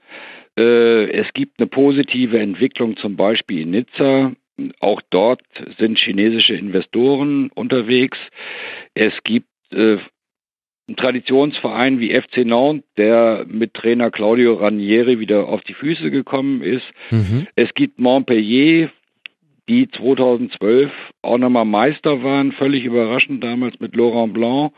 Äh, 0.57 1.11
es 1.11 1.33
gibt 1.35 1.59
eine 1.59 1.67
positive 1.67 2.39
Entwicklung, 2.39 2.97
zum 2.97 3.17
Beispiel 3.17 3.63
in 3.63 3.71
Nizza. 3.71 4.33
Auch 4.79 5.03
dort 5.11 5.43
sind 5.79 5.99
chinesische 5.99 6.55
Investoren 6.55 7.51
unterwegs. 7.51 8.19
Es 8.95 9.13
gibt 9.25 9.49
äh, 9.73 9.99
ein 10.89 10.97
Traditionsverein 10.97 12.01
wie 12.01 12.15
FC 12.15 12.47
Nantes, 12.47 12.89
der 12.97 13.45
mit 13.49 13.75
Trainer 13.75 14.11
Claudio 14.11 14.55
Ranieri 14.55 15.19
wieder 15.19 15.49
auf 15.49 15.63
die 15.63 15.75
Füße 15.75 16.11
gekommen 16.11 16.63
ist. 16.63 16.87
Mhm. 17.11 17.47
Es 17.57 17.75
gibt 17.75 17.99
Montpellier, 17.99 18.91
die 19.69 19.89
2012 19.91 20.91
auch 21.21 21.39
nochmal 21.39 21.67
Meister 21.67 22.23
waren, 22.23 22.53
völlig 22.53 22.85
überraschend 22.85 23.45
damals 23.45 23.79
mit 23.81 23.95
Laurent 23.95 24.33
Blanc, 24.33 24.73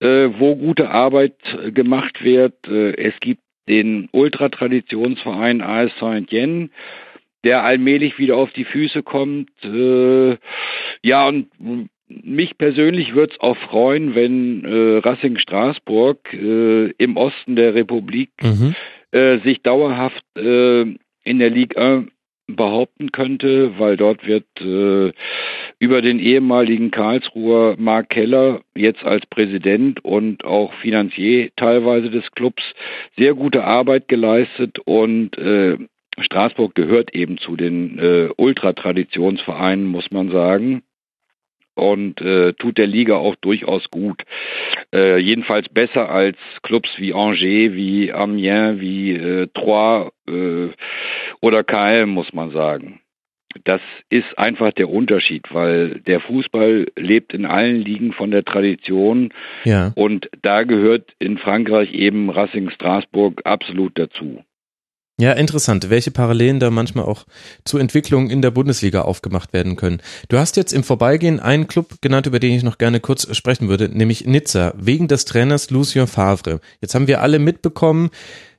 äh, 0.00 0.28
wo 0.38 0.54
gute 0.54 0.90
Arbeit 0.90 1.36
gemacht 1.74 2.22
wird. 2.22 2.54
Äh, 2.68 2.94
es 2.96 3.18
gibt 3.20 3.42
den 3.68 4.08
Ultratraditionsverein 4.12 5.60
AS 5.60 5.90
Saint-Etienne, 5.98 6.70
der 7.44 7.64
allmählich 7.64 8.18
wieder 8.18 8.36
auf 8.36 8.52
die 8.52 8.64
Füße 8.64 9.02
kommt. 9.02 9.50
Äh, 9.64 10.36
ja, 11.02 11.26
und 11.26 11.48
mich 12.22 12.58
persönlich 12.58 13.14
würde 13.14 13.34
es 13.34 13.40
auch 13.40 13.56
freuen, 13.56 14.14
wenn 14.14 14.64
äh, 14.64 14.98
Racing 14.98 15.38
Straßburg 15.38 16.32
äh, 16.32 16.90
im 16.98 17.16
Osten 17.16 17.56
der 17.56 17.74
Republik 17.74 18.30
mhm. 18.42 18.74
äh, 19.10 19.38
sich 19.38 19.62
dauerhaft 19.62 20.24
äh, 20.36 20.82
in 21.24 21.38
der 21.38 21.50
Ligue 21.50 21.76
1 21.80 22.08
behaupten 22.48 23.12
könnte, 23.12 23.78
weil 23.78 23.96
dort 23.96 24.26
wird 24.26 24.44
äh, 24.60 25.12
über 25.78 26.02
den 26.02 26.18
ehemaligen 26.18 26.90
Karlsruher 26.90 27.76
Mark 27.78 28.10
Keller 28.10 28.60
jetzt 28.74 29.04
als 29.04 29.24
Präsident 29.26 30.04
und 30.04 30.44
auch 30.44 30.72
Finanzier 30.74 31.50
teilweise 31.56 32.10
des 32.10 32.30
Clubs 32.32 32.62
sehr 33.16 33.34
gute 33.34 33.64
Arbeit 33.64 34.08
geleistet 34.08 34.78
und 34.80 35.38
äh, 35.38 35.78
Straßburg 36.18 36.74
gehört 36.74 37.14
eben 37.14 37.38
zu 37.38 37.56
den 37.56 37.98
äh, 37.98 38.28
Ultratraditionsvereinen, 38.36 39.86
muss 39.86 40.10
man 40.10 40.30
sagen 40.30 40.82
und 41.74 42.20
äh, 42.20 42.52
tut 42.54 42.78
der 42.78 42.86
Liga 42.86 43.16
auch 43.16 43.36
durchaus 43.36 43.90
gut. 43.90 44.22
Äh, 44.94 45.18
jedenfalls 45.18 45.68
besser 45.68 46.10
als 46.10 46.36
Clubs 46.62 46.90
wie 46.98 47.14
Angers, 47.14 47.40
wie 47.40 48.12
Amiens, 48.12 48.80
wie 48.80 49.12
äh, 49.12 49.48
Troyes 49.54 50.10
äh, 50.28 50.68
oder 51.40 51.64
KL, 51.64 52.06
muss 52.06 52.32
man 52.32 52.50
sagen. 52.50 53.00
Das 53.64 53.80
ist 54.08 54.38
einfach 54.38 54.72
der 54.72 54.88
Unterschied, 54.88 55.44
weil 55.50 56.00
der 56.06 56.20
Fußball 56.20 56.86
lebt 56.96 57.34
in 57.34 57.44
allen 57.44 57.76
Ligen 57.76 58.12
von 58.12 58.30
der 58.30 58.44
Tradition 58.44 59.32
ja. 59.64 59.92
und 59.94 60.30
da 60.40 60.62
gehört 60.62 61.10
in 61.18 61.36
Frankreich 61.36 61.92
eben 61.92 62.30
Racing 62.30 62.70
Straßburg 62.70 63.42
absolut 63.44 63.98
dazu. 63.98 64.42
Ja, 65.20 65.32
interessant, 65.32 65.90
welche 65.90 66.10
Parallelen 66.10 66.58
da 66.58 66.70
manchmal 66.70 67.04
auch 67.04 67.26
zu 67.64 67.78
Entwicklungen 67.78 68.30
in 68.30 68.42
der 68.42 68.50
Bundesliga 68.50 69.02
aufgemacht 69.02 69.52
werden 69.52 69.76
können. 69.76 70.00
Du 70.28 70.38
hast 70.38 70.56
jetzt 70.56 70.72
im 70.72 70.82
Vorbeigehen 70.82 71.38
einen 71.38 71.68
Club 71.68 72.00
genannt, 72.00 72.26
über 72.26 72.40
den 72.40 72.54
ich 72.54 72.62
noch 72.62 72.78
gerne 72.78 72.98
kurz 72.98 73.34
sprechen 73.36 73.68
würde, 73.68 73.88
nämlich 73.88 74.26
Nizza, 74.26 74.72
wegen 74.76 75.08
des 75.08 75.26
Trainers 75.26 75.70
Lucien 75.70 76.06
Favre. 76.06 76.60
Jetzt 76.80 76.94
haben 76.94 77.06
wir 77.06 77.20
alle 77.20 77.38
mitbekommen, 77.38 78.10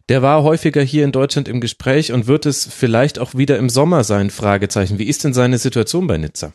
der 0.10 0.22
war 0.22 0.44
häufiger 0.44 0.82
hier 0.82 1.06
in 1.06 1.12
Deutschland 1.12 1.48
im 1.48 1.62
Gespräch 1.62 2.12
und 2.12 2.28
wird 2.28 2.46
es 2.46 2.66
vielleicht 2.66 3.20
auch 3.20 3.36
wieder 3.36 3.58
im 3.58 3.70
Sommer 3.70 4.04
sein, 4.04 4.30
Fragezeichen. 4.30 5.00
Wie 5.00 5.08
ist 5.08 5.24
denn 5.24 5.34
seine 5.34 5.58
Situation 5.58 6.08
bei 6.08 6.18
Nizza? 6.18 6.54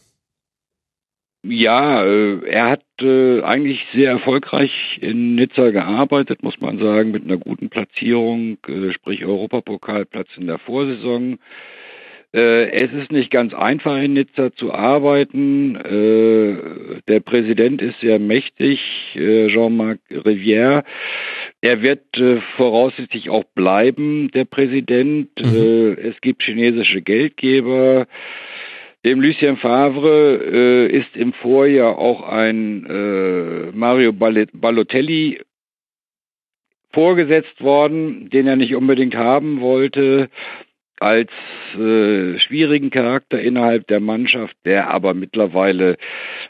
Ja, 1.44 2.05
äh, 2.05 2.40
er 2.46 2.70
hat 2.70 2.83
äh, 3.01 3.42
eigentlich 3.42 3.87
sehr 3.94 4.11
erfolgreich 4.11 4.98
in 5.01 5.37
Nizza 5.37 5.70
gearbeitet, 5.70 6.42
muss 6.42 6.61
man 6.61 6.79
sagen, 6.79 7.12
mit 7.12 7.24
einer 7.24 7.37
guten 7.37 7.68
Platzierung, 7.68 8.59
äh, 8.66 8.90
sprich 8.92 9.24
Europapokalplatz 9.24 10.29
in 10.37 10.46
der 10.46 10.59
Vorsaison. 10.59 11.38
Es 12.31 12.92
ist 12.92 13.11
nicht 13.11 13.31
ganz 13.31 13.55
einfach 13.55 13.96
in 14.03 14.12
Nizza 14.12 14.53
zu 14.53 14.70
arbeiten. 14.70 15.79
Der 17.09 17.20
Präsident 17.20 17.81
ist 17.81 17.98
sehr 18.01 18.18
mächtig, 18.18 18.81
Jean-Marc 19.14 19.98
Rivière. 20.11 20.85
Er 21.62 21.81
wird 21.81 22.05
voraussichtlich 22.59 23.31
auch 23.31 23.44
bleiben, 23.55 24.31
der 24.33 24.44
Präsident. 24.44 25.31
Mhm. 25.40 25.96
Es 26.03 26.20
gibt 26.20 26.42
chinesische 26.42 27.01
Geldgeber. 27.01 28.07
Dem 29.05 29.21
Lucien 29.21 29.57
Favre 29.57 30.41
äh, 30.45 30.87
ist 30.89 31.15
im 31.15 31.33
Vorjahr 31.33 31.99
auch 31.99 32.23
ein 32.23 32.85
äh, 32.87 33.71
Mario 33.73 34.13
Balotelli 34.13 35.41
vorgesetzt 36.93 37.63
worden, 37.63 38.29
den 38.31 38.47
er 38.47 38.57
nicht 38.57 38.75
unbedingt 38.75 39.15
haben 39.15 39.61
wollte 39.61 40.31
als 41.01 41.31
äh, 41.75 42.39
schwierigen 42.39 42.91
Charakter 42.91 43.41
innerhalb 43.41 43.87
der 43.87 44.01
Mannschaft, 44.01 44.57
der 44.65 44.91
aber 44.91 45.15
mittlerweile 45.15 45.97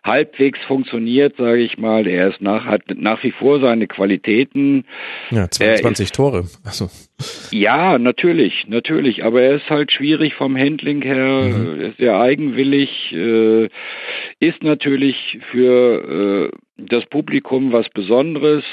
halbwegs 0.05 0.59
funktioniert, 0.67 1.37
sage 1.37 1.61
ich 1.61 1.79
mal. 1.79 2.07
Er 2.07 2.29
ist 2.29 2.41
nach, 2.41 2.65
hat 2.65 2.83
nach 2.95 3.23
wie 3.23 3.33
vor 3.33 3.61
seine 3.61 3.87
Qualitäten. 3.87 4.85
Ja, 5.31 5.51
22 5.51 6.05
ist, 6.05 6.15
Tore. 6.15 6.45
Also. 6.65 6.89
Ja, 7.51 7.99
natürlich, 7.99 8.67
natürlich. 8.69 9.25
Aber 9.25 9.43
er 9.43 9.57
ist 9.57 9.69
halt 9.71 9.93
schwierig 9.93 10.35
vom 10.35 10.57
Handling 10.57 11.03
her, 11.03 11.43
mhm. 11.43 11.81
ist 11.81 11.99
sehr 11.99 12.19
eigenwillig, 12.19 13.13
äh, 13.13 13.69
ist 14.39 14.63
natürlich 14.63 15.39
für 15.51 16.51
äh, 16.53 16.57
das 16.77 17.05
Publikum 17.07 17.73
was 17.73 17.89
Besonderes. 17.91 18.65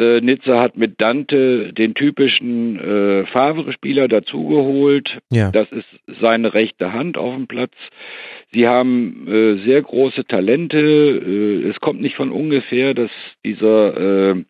Äh, 0.00 0.22
Nizza 0.22 0.60
hat 0.60 0.78
mit 0.78 0.98
Dante 1.00 1.74
den 1.74 1.94
typischen 1.94 2.80
äh, 2.80 3.26
Favre-Spieler 3.26 4.08
dazugeholt. 4.08 5.20
Ja. 5.30 5.50
Das 5.50 5.70
ist 5.72 5.86
seine 6.20 6.54
rechte 6.54 6.94
Hand 6.94 7.18
auf 7.18 7.34
dem 7.34 7.46
Platz. 7.46 7.74
Sie 8.50 8.66
haben 8.66 9.28
äh, 9.28 9.58
sehr 9.62 9.82
große 9.82 10.24
Talente. 10.24 10.78
Äh, 10.78 11.68
es 11.68 11.80
kommt 11.80 12.00
nicht 12.00 12.16
von 12.16 12.30
ungefähr, 12.32 12.94
dass 12.94 13.10
dieser 13.44 14.30
äh, 14.30 14.44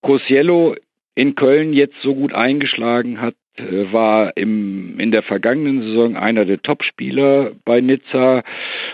Cosiello 0.00 0.76
in 1.16 1.34
Köln 1.34 1.72
jetzt 1.72 2.00
so 2.02 2.14
gut 2.14 2.32
eingeschlagen 2.32 3.20
hat. 3.20 3.34
äh, 3.56 3.92
war 3.92 4.36
im, 4.36 4.98
in 5.00 5.10
der 5.10 5.22
vergangenen 5.22 5.82
Saison 5.82 6.16
einer 6.16 6.44
der 6.44 6.62
Topspieler 6.62 7.52
bei 7.64 7.80
Nizza, 7.80 8.44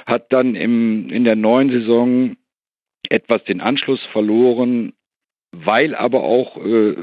hat 0.07 0.33
dann 0.33 0.55
im, 0.55 1.11
in 1.11 1.25
der 1.25 1.37
neuen 1.37 1.71
Saison 1.71 2.37
etwas 3.11 3.45
den 3.45 3.61
Anschluss 3.61 4.05
verloren, 4.13 4.93
weil 5.53 5.95
aber 5.95 6.23
auch 6.23 6.57
äh, 6.65 6.97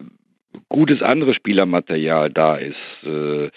gutes 0.70 1.02
anderes 1.02 1.36
Spielermaterial 1.36 2.30
da 2.30 2.56
ist. 2.56 2.76
Äh, 3.04 3.50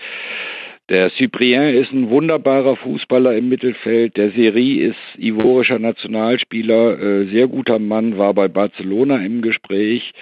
der 0.89 1.11
Cyprien 1.11 1.75
ist 1.75 1.93
ein 1.93 2.09
wunderbarer 2.09 2.77
Fußballer 2.77 3.37
im 3.37 3.51
Mittelfeld. 3.51 4.17
Der 4.17 4.31
Seri 4.31 4.77
ist 4.77 4.97
ivorischer 5.19 5.79
Nationalspieler, 5.79 6.99
äh, 6.99 7.27
sehr 7.27 7.47
guter 7.47 7.79
Mann, 7.79 8.17
war 8.17 8.33
bei 8.33 8.49
Barcelona 8.49 9.19
im 9.19 9.43
Gespräch. 9.43 10.13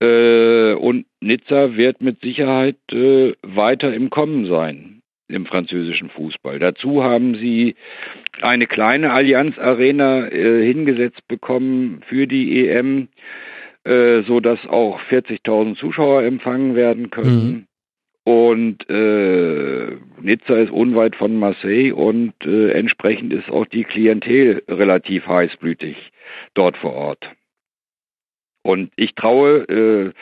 Äh, 0.00 0.74
und 0.74 1.06
Nizza 1.20 1.76
wird 1.76 2.02
mit 2.02 2.20
Sicherheit 2.20 2.76
äh, 2.92 3.32
weiter 3.42 3.94
im 3.94 4.10
Kommen 4.10 4.44
sein 4.46 5.00
im 5.28 5.46
französischen 5.46 6.10
Fußball. 6.10 6.58
Dazu 6.58 7.02
haben 7.02 7.34
sie 7.34 7.74
eine 8.42 8.66
kleine 8.66 9.12
Allianz 9.12 9.58
Arena 9.58 10.28
äh, 10.28 10.64
hingesetzt 10.64 11.26
bekommen 11.26 12.00
für 12.06 12.26
die 12.26 12.68
EM, 12.68 13.08
äh, 13.86 14.22
so 14.22 14.40
dass 14.40 14.58
auch 14.66 15.00
40.000 15.10 15.76
Zuschauer 15.76 16.22
empfangen 16.22 16.74
werden 16.74 17.10
können. 17.10 17.46
Mhm. 17.46 17.66
Und 18.24 18.90
äh, 18.90 19.98
Nizza 20.20 20.56
ist 20.56 20.72
unweit 20.72 21.14
von 21.14 21.38
Marseille 21.38 21.92
und 21.92 22.34
äh, 22.44 22.72
entsprechend 22.72 23.32
ist 23.32 23.48
auch 23.48 23.66
die 23.66 23.84
Klientel 23.84 24.64
relativ 24.66 25.28
heißblütig 25.28 26.10
dort 26.54 26.76
vor 26.76 26.94
Ort. 26.94 27.30
Und 28.62 28.90
ich 28.96 29.14
traue 29.14 29.60
äh, 29.68 30.12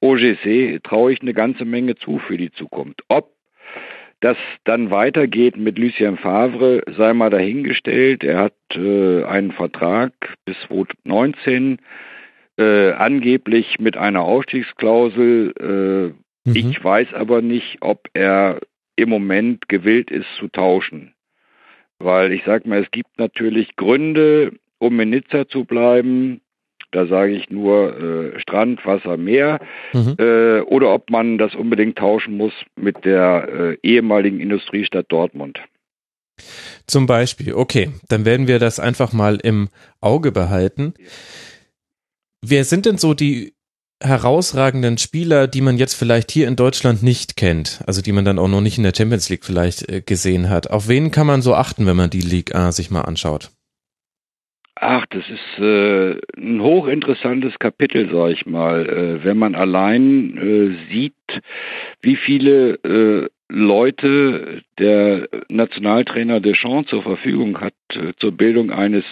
OGC, 0.00 0.82
traue 0.82 1.12
ich 1.12 1.20
eine 1.20 1.34
ganze 1.34 1.66
Menge 1.66 1.96
zu 1.96 2.18
für 2.18 2.38
die 2.38 2.50
Zukunft. 2.50 3.02
Ob 3.08 3.34
das 4.20 4.38
dann 4.64 4.90
weitergeht 4.90 5.58
mit 5.58 5.78
Lucien 5.78 6.16
Favre, 6.16 6.82
sei 6.96 7.12
mal 7.12 7.28
dahingestellt. 7.28 8.24
Er 8.24 8.38
hat 8.38 8.54
äh, 8.74 9.24
einen 9.24 9.52
Vertrag 9.52 10.12
bis 10.46 10.56
2019, 10.68 11.78
äh, 12.60 12.92
angeblich 12.92 13.80
mit 13.80 13.96
einer 13.96 14.22
Ausstiegsklausel. 14.22 16.12
Äh, 16.14 16.20
Mhm. 16.44 16.56
Ich 16.56 16.82
weiß 16.82 17.08
aber 17.14 17.42
nicht, 17.42 17.78
ob 17.80 18.08
er 18.14 18.60
im 18.96 19.08
Moment 19.08 19.68
gewillt 19.68 20.10
ist 20.10 20.28
zu 20.38 20.48
tauschen. 20.48 21.14
Weil 21.98 22.32
ich 22.32 22.44
sage 22.44 22.68
mal, 22.68 22.82
es 22.82 22.90
gibt 22.90 23.18
natürlich 23.18 23.76
Gründe, 23.76 24.52
um 24.78 24.98
in 25.00 25.10
Nizza 25.10 25.48
zu 25.48 25.64
bleiben. 25.64 26.40
Da 26.92 27.06
sage 27.06 27.32
ich 27.32 27.50
nur 27.50 28.32
äh, 28.34 28.40
Strand, 28.40 28.84
Wasser, 28.84 29.16
Meer. 29.16 29.60
Mhm. 29.92 30.16
Äh, 30.18 30.60
oder 30.62 30.92
ob 30.92 31.10
man 31.10 31.38
das 31.38 31.54
unbedingt 31.54 31.98
tauschen 31.98 32.36
muss 32.36 32.52
mit 32.74 33.04
der 33.04 33.48
äh, 33.48 33.76
ehemaligen 33.82 34.40
Industriestadt 34.40 35.06
Dortmund. 35.08 35.60
Zum 36.86 37.06
Beispiel, 37.06 37.52
okay, 37.52 37.90
dann 38.08 38.24
werden 38.24 38.48
wir 38.48 38.58
das 38.58 38.80
einfach 38.80 39.12
mal 39.12 39.38
im 39.42 39.68
Auge 40.00 40.32
behalten. 40.32 40.94
Wer 42.42 42.64
sind 42.64 42.86
denn 42.86 42.96
so 42.96 43.14
die 43.14 43.52
herausragenden 44.02 44.96
Spieler, 44.96 45.46
die 45.46 45.60
man 45.60 45.76
jetzt 45.76 45.94
vielleicht 45.94 46.30
hier 46.30 46.48
in 46.48 46.56
Deutschland 46.56 47.02
nicht 47.02 47.36
kennt, 47.36 47.82
also 47.86 48.00
die 48.00 48.12
man 48.12 48.24
dann 48.24 48.38
auch 48.38 48.48
noch 48.48 48.62
nicht 48.62 48.78
in 48.78 48.84
der 48.84 48.94
Champions 48.96 49.28
League 49.28 49.44
vielleicht 49.44 49.90
äh, 49.90 50.00
gesehen 50.00 50.48
hat. 50.48 50.70
Auf 50.70 50.88
wen 50.88 51.10
kann 51.10 51.26
man 51.26 51.42
so 51.42 51.54
achten, 51.54 51.86
wenn 51.86 51.96
man 51.96 52.08
die 52.08 52.22
Ligue 52.22 52.54
A 52.54 52.72
sich 52.72 52.90
mal 52.90 53.02
anschaut? 53.02 53.50
Ach, 54.76 55.04
das 55.10 55.24
ist 55.28 55.62
äh, 55.62 56.12
ein 56.38 56.62
hochinteressantes 56.62 57.58
Kapitel, 57.58 58.08
sag 58.10 58.30
ich 58.30 58.46
mal. 58.46 58.88
Äh, 58.88 59.24
wenn 59.24 59.36
man 59.36 59.54
allein 59.54 60.38
äh, 60.38 60.90
sieht, 60.90 61.12
wie 62.00 62.16
viele 62.16 62.76
äh, 62.76 63.28
Leute 63.50 64.62
der 64.78 65.28
Nationaltrainer 65.50 66.40
Deschamps 66.40 66.88
zur 66.88 67.02
Verfügung 67.02 67.60
hat 67.60 67.74
äh, 67.90 68.14
zur 68.18 68.32
Bildung 68.32 68.70
eines 68.70 69.04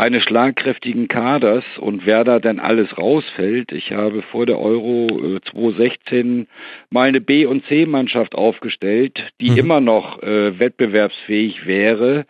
eines 0.00 0.24
schlagkräftigen 0.24 1.06
Kaders 1.08 1.64
und 1.78 2.06
wer 2.06 2.24
da 2.24 2.38
denn 2.38 2.58
alles 2.58 2.96
rausfällt. 2.96 3.70
Ich 3.72 3.92
habe 3.92 4.22
vor 4.22 4.46
der 4.46 4.58
Euro 4.58 5.08
äh, 5.08 5.42
2016 5.50 6.46
mal 6.88 7.08
eine 7.08 7.20
B- 7.20 7.44
und 7.44 7.66
C-Mannschaft 7.66 8.34
aufgestellt, 8.34 9.20
die 9.42 9.50
mhm. 9.50 9.58
immer 9.58 9.80
noch 9.80 10.22
äh, 10.22 10.58
wettbewerbsfähig 10.58 11.66
wäre. 11.66 12.24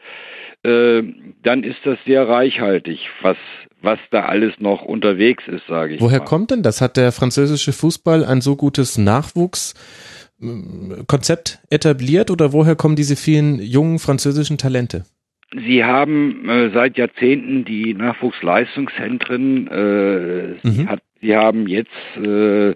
Äh, 0.64 1.04
dann 1.44 1.62
ist 1.62 1.78
das 1.84 1.96
sehr 2.04 2.28
reichhaltig, 2.28 3.08
was 3.22 3.36
was 3.82 3.98
da 4.10 4.26
alles 4.26 4.52
noch 4.58 4.82
unterwegs 4.82 5.48
ist, 5.48 5.66
sage 5.66 5.94
ich. 5.94 6.02
Woher 6.02 6.18
mal. 6.18 6.26
kommt 6.26 6.50
denn 6.50 6.62
das? 6.62 6.82
Hat 6.82 6.98
der 6.98 7.12
französische 7.12 7.72
Fußball 7.72 8.26
ein 8.26 8.42
so 8.42 8.54
gutes 8.54 8.98
Nachwuchskonzept 8.98 11.60
etabliert 11.70 12.30
oder 12.30 12.52
woher 12.52 12.76
kommen 12.76 12.94
diese 12.94 13.16
vielen 13.16 13.58
jungen 13.58 13.98
französischen 13.98 14.58
Talente? 14.58 15.06
Sie 15.54 15.84
haben 15.84 16.48
äh, 16.48 16.70
seit 16.70 16.96
Jahrzehnten 16.96 17.64
die 17.64 17.94
Nachwuchsleistungszentren. 17.94 19.66
Äh, 19.66 20.66
mhm. 20.66 20.70
sie, 20.70 20.86
hat, 20.86 21.02
Sie 21.20 21.36
haben 21.36 21.66
jetzt 21.66 22.16
äh, 22.16 22.74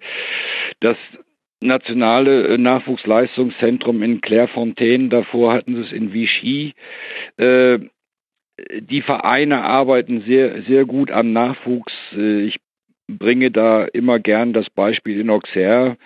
das 0.81 0.97
nationale 1.61 2.49
äh, 2.49 2.59
Nachwuchsleistungszentrum 2.59 4.03
in 4.03 4.21
Clairefontaine. 4.21 5.09
Davor 5.09 5.53
hatten 5.53 5.77
Sie 5.77 5.83
es 5.83 5.93
in 5.93 6.13
Vichy. 6.13 6.75
Äh, 7.37 7.79
die 8.81 9.03
Vereine 9.03 9.63
arbeiten 9.63 10.23
sehr, 10.23 10.63
sehr 10.63 10.85
gut 10.85 11.11
am 11.11 11.33
Nachwuchs. 11.33 11.93
Äh, 12.17 12.43
ich 12.47 12.59
bringe 13.07 13.51
da 13.51 13.85
immer 13.85 14.19
gern 14.19 14.53
das 14.53 14.69
Beispiel 14.71 15.21
in 15.21 15.31
Auxerre, 15.31 15.97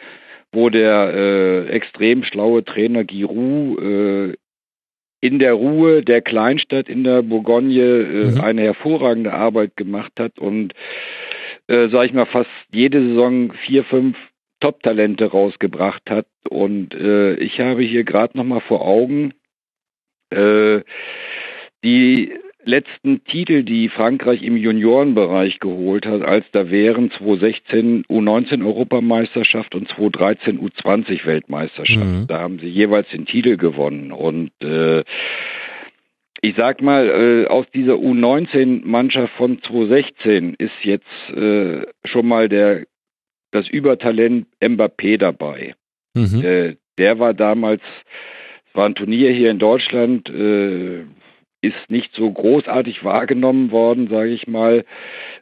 wo 0.52 0.68
der 0.68 1.14
äh, 1.14 1.68
extrem 1.68 2.24
schlaue 2.24 2.64
Trainer 2.64 3.04
Giroud 3.04 3.81
äh, 3.81 4.35
in 5.20 5.38
der 5.38 5.54
Ruhe 5.54 6.02
der 6.02 6.22
Kleinstadt 6.22 6.88
in 6.88 7.04
der 7.04 7.22
Bourgogne 7.22 7.83
äh, 7.83 8.31
mhm. 8.31 8.40
eine 8.40 8.62
hervorragende 8.62 9.33
Arbeit 9.33 9.76
gemacht 9.76 10.12
hat 10.18 10.38
und, 10.38 10.74
äh, 11.66 11.88
sage 11.88 12.07
ich 12.07 12.12
mal, 12.12 12.26
fast 12.26 12.50
jede 12.70 13.00
Saison 13.00 13.52
vier, 13.52 13.85
fünf 13.85 14.16
Top-Talente 14.61 15.26
rausgebracht 15.26 16.11
hat. 16.11 16.26
Und 16.48 16.94
äh, 16.94 17.35
ich 17.35 17.61
habe 17.61 17.83
hier 17.83 18.04
gerade 18.04 18.37
noch 18.37 18.44
mal 18.44 18.61
vor 18.61 18.83
Augen 18.83 19.35
äh, 20.31 20.81
die 21.85 22.33
letzten 22.64 23.25
Titel, 23.25 23.62
die 23.62 23.88
Frankreich 23.88 24.42
im 24.42 24.57
Juniorenbereich 24.57 25.61
geholt 25.61 26.07
hat, 26.07 26.23
als 26.23 26.44
da 26.53 26.71
wären 26.71 27.11
2016 27.11 28.05
U19 28.05 28.64
Europameisterschaft 28.64 29.75
und 29.75 29.88
2013 29.88 30.61
U20 30.61 31.25
Weltmeisterschaft. 31.25 32.05
Mhm. 32.05 32.27
Da 32.27 32.40
haben 32.40 32.59
sie 32.59 32.68
jeweils 32.68 33.09
den 33.11 33.27
Titel 33.27 33.57
gewonnen 33.57 34.12
und 34.12 34.51
äh, 34.62 35.05
ich 36.40 36.55
sag 36.57 36.83
mal, 36.83 37.09
äh, 37.09 37.47
aus 37.49 37.66
dieser 37.75 37.94
U19-Mannschaft 37.94 39.33
von 39.35 39.61
2016 39.61 40.55
ist 40.55 40.71
jetzt 40.83 41.31
äh, 41.35 41.83
schon 42.05 42.29
mal 42.29 42.49
der 42.49 42.85
das 43.51 43.68
Übertalent 43.68 44.47
Mbappé 44.61 45.16
dabei. 45.16 45.75
Mhm. 46.14 46.44
Äh, 46.44 46.77
der 46.99 47.18
war 47.18 47.35
damals, 47.35 47.83
es 48.68 48.75
war 48.75 48.87
ein 48.87 48.94
Turnier 48.94 49.33
hier 49.33 49.51
in 49.51 49.59
Deutschland, 49.59 50.29
äh, 50.29 51.05
ist 51.61 51.90
nicht 51.90 52.14
so 52.14 52.31
großartig 52.31 53.05
wahrgenommen 53.05 53.71
worden, 53.71 54.09
sage 54.09 54.31
ich 54.31 54.47
mal. 54.47 54.85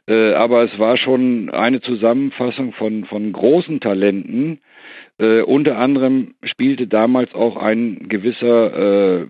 Äh, 0.07 0.33
aber 0.33 0.63
es 0.63 0.79
war 0.79 0.97
schon 0.97 1.49
eine 1.49 1.81
Zusammenfassung 1.81 2.73
von, 2.73 3.05
von 3.05 3.31
großen 3.31 3.79
Talenten. 3.79 4.59
Äh, 5.19 5.41
unter 5.41 5.77
anderem 5.77 6.35
spielte 6.43 6.87
damals 6.87 7.33
auch 7.33 7.57
ein 7.57 8.07
gewisser 8.09 9.21
äh, 9.21 9.27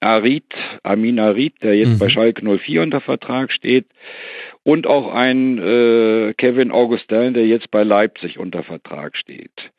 Arid, 0.00 0.44
Amin 0.82 1.18
Arid, 1.18 1.62
der 1.62 1.76
jetzt 1.76 1.94
mhm. 1.94 1.98
bei 1.98 2.08
Schalke 2.10 2.44
04 2.44 2.82
unter 2.82 3.00
Vertrag 3.00 3.50
steht. 3.50 3.86
Und 4.62 4.86
auch 4.86 5.12
ein 5.12 5.58
äh, 5.58 6.34
Kevin 6.36 6.70
Augustin, 6.70 7.34
der 7.34 7.46
jetzt 7.46 7.70
bei 7.70 7.82
Leipzig 7.82 8.38
unter 8.38 8.62
Vertrag 8.62 9.16
steht. 9.16 9.70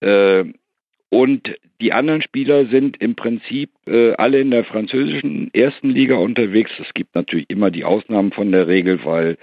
Äh, 0.00 0.44
und 1.14 1.54
die 1.80 1.92
anderen 1.92 2.22
Spieler 2.22 2.66
sind 2.66 3.00
im 3.00 3.14
Prinzip 3.14 3.70
äh, 3.86 4.14
alle 4.14 4.40
in 4.40 4.50
der 4.50 4.64
französischen 4.64 5.48
ersten 5.54 5.90
Liga 5.90 6.16
unterwegs. 6.16 6.72
Es 6.80 6.92
gibt 6.92 7.14
natürlich 7.14 7.48
immer 7.48 7.70
die 7.70 7.84
Ausnahmen 7.84 8.32
von 8.32 8.50
der 8.50 8.66
Regel, 8.66 9.04
weil 9.04 9.38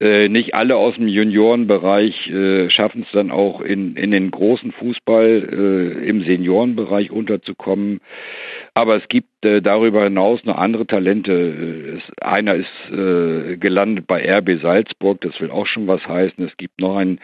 äh, 0.00 0.28
nicht 0.28 0.54
alle 0.54 0.76
aus 0.76 0.96
dem 0.96 1.08
Juniorenbereich 1.08 2.28
äh, 2.28 2.68
schaffen 2.68 3.04
es 3.06 3.12
dann 3.12 3.30
auch 3.30 3.62
in, 3.62 3.96
in 3.96 4.10
den 4.10 4.30
großen 4.30 4.70
Fußball 4.72 5.48
äh, 5.50 6.06
im 6.06 6.24
Seniorenbereich 6.24 7.10
unterzukommen. 7.10 8.00
Aber 8.74 8.96
es 8.96 9.08
gibt 9.08 9.28
darüber 9.40 10.04
hinaus 10.04 10.44
noch 10.44 10.56
andere 10.56 10.86
Talente. 10.86 11.32
Äh, 11.32 12.24
einer 12.24 12.54
ist 12.54 12.90
äh, 12.90 13.56
gelandet 13.56 14.06
bei 14.06 14.24
RB 14.38 14.60
Salzburg, 14.60 15.20
das 15.20 15.40
will 15.40 15.50
auch 15.50 15.66
schon 15.66 15.86
was 15.86 16.06
heißen. 16.06 16.44
Es 16.44 16.56
gibt 16.56 16.80
noch 16.80 16.96
einen, 16.96 17.20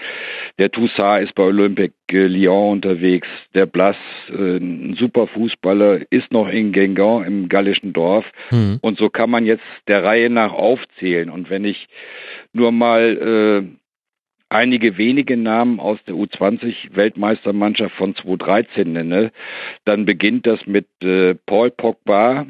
der 0.59 0.71
Toussaint 0.71 1.27
ist 1.27 1.35
bei 1.35 1.43
Olympique 1.43 1.93
Lyon 2.11 2.73
unterwegs. 2.73 3.29
Der 3.55 3.67
Blas, 3.67 3.97
äh, 4.31 4.57
ein 4.59 4.95
super 4.95 5.27
Fußballer, 5.27 6.01
ist 6.11 6.33
noch 6.33 6.49
in 6.49 6.73
Guingamp 6.73 7.27
im 7.27 7.49
gallischen 7.49 7.93
Dorf. 7.93 8.25
Mhm. 8.51 8.79
Und 8.81 8.99
so 8.99 9.11
kann 9.11 9.31
man 9.31 9.45
jetzt 9.45 9.65
der 9.89 10.05
Reihe 10.05 10.31
nach 10.31 10.53
aufzählen. 10.53 11.31
Und 11.31 11.51
wenn 11.51 11.65
ich 11.65 11.89
nur 12.53 12.71
mal 12.73 13.67
äh, 13.67 13.84
einige 14.55 14.97
wenige 14.97 15.37
Namen 15.37 15.81
aus 15.81 15.99
der 16.07 16.15
U20-Weltmeistermannschaft 16.15 17.95
von 17.97 18.15
2013 18.15 18.93
nenne, 18.93 19.33
dann 19.85 20.07
beginnt 20.07 20.47
das 20.47 20.65
mit 20.67 20.87
äh, 21.03 21.35
Paul 21.35 21.71
Pogba, 21.71 22.47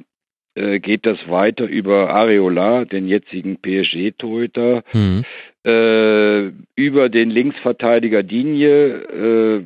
äh, 0.54 0.80
geht 0.80 1.06
das 1.06 1.18
weiter 1.28 1.66
über 1.66 2.10
Areola, 2.10 2.84
den 2.84 3.08
jetzigen 3.08 3.56
PSG-Torhüter, 3.56 4.84
mhm. 4.92 5.24
äh, 5.66 6.50
über 6.76 7.08
den 7.08 7.30
Linksverteidiger 7.30 8.22
Digne, 8.22 8.66
äh, 8.66 9.64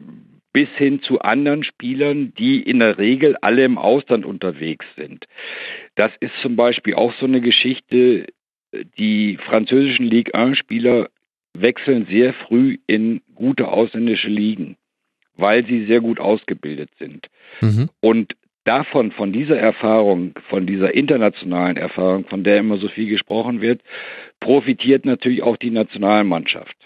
bis 0.53 0.68
hin 0.77 1.03
zu 1.03 1.20
anderen 1.20 1.64
Spielern, 1.64 2.33
die 2.38 2.62
in 2.62 2.79
der 2.79 2.98
Regel 2.98 3.37
alle 3.42 3.64
im 3.64 3.79
Ausland 3.79 4.24
unterwegs 4.24 4.87
sind. 4.96 5.27
Das 5.96 6.12
ist 6.20 6.33
zum 6.40 6.57
Beispiel 6.57 6.94
auch 6.94 7.12
so 7.20 7.27
eine 7.27 7.40
Geschichte, 7.40 8.27
die 8.98 9.38
französischen 9.38 10.07
Ligue 10.07 10.35
1-Spieler 10.35 11.09
wechseln 11.61 12.07
sehr 12.11 12.33
früh 12.33 12.79
in 12.87 13.23
gute 13.35 13.68
ausländische 13.68 14.29
Ligen, 14.29 14.77
weil 15.37 15.66
sie 15.66 15.87
sehr 15.87 16.01
gut 16.01 16.21
ausgebildet 16.21 16.90
sind. 16.99 17.29
Mhm. 17.61 17.88
Und 18.01 18.35
davon, 18.64 19.12
von 19.12 19.33
dieser 19.33 19.59
Erfahrung, 19.59 20.35
von 20.49 20.66
dieser 20.66 20.94
internationalen 20.94 21.77
Erfahrung, 21.77 22.27
von 22.27 22.44
der 22.44 22.59
immer 22.59 22.79
so 22.79 22.88
viel 22.88 23.09
gesprochen 23.09 23.61
wird, 23.61 23.81
profitiert 24.40 25.05
natürlich 25.05 25.42
auch 25.42 25.57
die 25.57 25.71
Nationalmannschaft. 25.71 26.77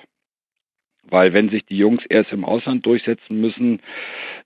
Weil 1.05 1.33
wenn 1.33 1.51
sich 1.51 1.67
die 1.67 1.77
Jungs 1.77 2.05
erst 2.09 2.33
im 2.33 2.45
Ausland 2.45 2.87
durchsetzen 2.87 3.41
müssen, 3.41 3.81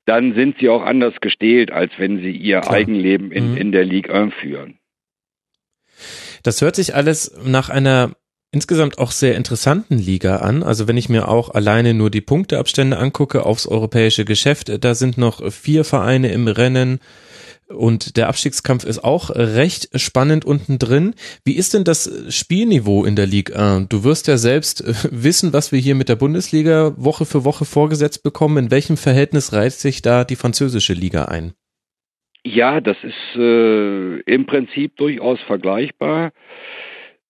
dann 0.07 0.35
sind 0.35 0.59
sie 0.59 0.69
auch 0.69 0.83
anders 0.83 1.21
gestählt, 1.21 1.71
als 1.71 1.93
wenn 1.99 2.19
sie 2.19 2.31
ihr 2.31 2.61
Klar. 2.61 2.75
Eigenleben 2.75 3.31
in, 3.31 3.53
mhm. 3.53 3.57
in 3.59 3.73
der 3.73 3.85
Ligue 3.85 4.13
1 4.13 4.33
führen. 4.35 4.79
Das 6.43 6.63
hört 6.63 6.77
sich 6.77 6.95
alles 6.95 7.37
nach 7.45 7.69
einer 7.69 8.13
insgesamt 8.53 8.99
auch 8.99 9.11
sehr 9.11 9.37
interessanten 9.37 9.99
Liga 9.99 10.37
an. 10.37 10.63
Also 10.63 10.89
wenn 10.89 10.97
ich 10.97 11.09
mir 11.09 11.29
auch 11.29 11.51
alleine 11.51 11.95
nur 11.95 12.11
die 12.11 12.21
Punkteabstände 12.21 12.99
angucke 12.99 13.45
aufs 13.45 13.67
europäische 13.67 14.25
Geschäft, 14.25 14.85
da 14.85 14.95
sind 14.95 15.19
noch 15.19 15.53
vier 15.53 15.85
Vereine 15.85 16.33
im 16.33 16.49
Rennen 16.49 17.01
und 17.69 18.17
der 18.17 18.29
Abstiegskampf 18.29 18.85
ist 18.85 19.03
auch 19.03 19.31
recht 19.31 19.89
spannend 20.01 20.45
unten 20.45 20.79
drin. 20.79 21.15
Wie 21.45 21.57
ist 21.57 21.75
denn 21.75 21.83
das 21.83 22.09
Spielniveau 22.29 23.05
in 23.05 23.17
der 23.17 23.27
Ligue 23.27 23.57
1? 23.57 23.89
Du 23.89 24.05
wirst 24.05 24.29
ja 24.29 24.37
selbst 24.37 24.85
wissen, 25.11 25.53
was 25.53 25.73
wir 25.73 25.81
hier 25.81 25.97
mit 25.97 26.09
der 26.09 26.17
Bundesliga 26.17 26.95
Woche 26.97 27.25
für 27.25 27.45
Woche 27.45 27.65
vorgesetzt 27.65 28.23
bekommen. 28.23 28.67
In 28.67 28.71
welchem 28.71 28.97
Verhältnis 28.97 29.53
reizt 29.53 29.81
sich 29.81 30.01
da 30.01 30.25
die 30.25 30.37
französische 30.37 30.93
Liga 30.93 31.25
ein? 31.25 31.55
Ja, 32.45 32.81
das 32.81 32.97
ist 33.03 33.37
äh, 33.37 34.21
im 34.21 34.47
Prinzip 34.47 34.97
durchaus 34.97 35.41
vergleichbar. 35.49 36.31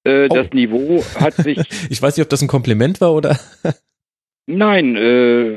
Äh, 0.07 0.29
oh. 0.31 0.35
Das 0.35 0.53
Niveau 0.53 1.03
hat 1.19 1.35
sich. 1.35 1.59
ich 1.91 2.01
weiß 2.01 2.17
nicht, 2.17 2.25
ob 2.25 2.31
das 2.31 2.43
ein 2.43 2.49
Kompliment 2.49 3.01
war 3.01 3.13
oder. 3.13 3.39
Nein, 4.47 4.97
äh, 4.97 5.57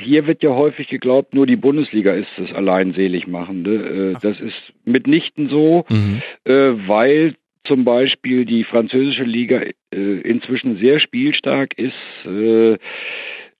hier 0.00 0.26
wird 0.26 0.42
ja 0.42 0.50
häufig 0.50 0.88
geglaubt, 0.88 1.34
nur 1.34 1.46
die 1.46 1.56
Bundesliga 1.56 2.12
ist 2.12 2.28
das 2.36 2.52
allein 2.52 2.94
seligmachende. 2.94 4.14
Äh, 4.14 4.16
das 4.22 4.38
ist 4.38 4.54
mitnichten 4.84 5.48
so, 5.48 5.84
mhm. 5.88 6.22
äh, 6.44 6.52
weil 6.86 7.34
zum 7.64 7.84
Beispiel 7.84 8.44
die 8.44 8.64
französische 8.64 9.24
Liga 9.24 9.60
äh, 9.92 10.20
inzwischen 10.20 10.78
sehr 10.78 11.00
spielstark 11.00 11.76
ist. 11.76 11.94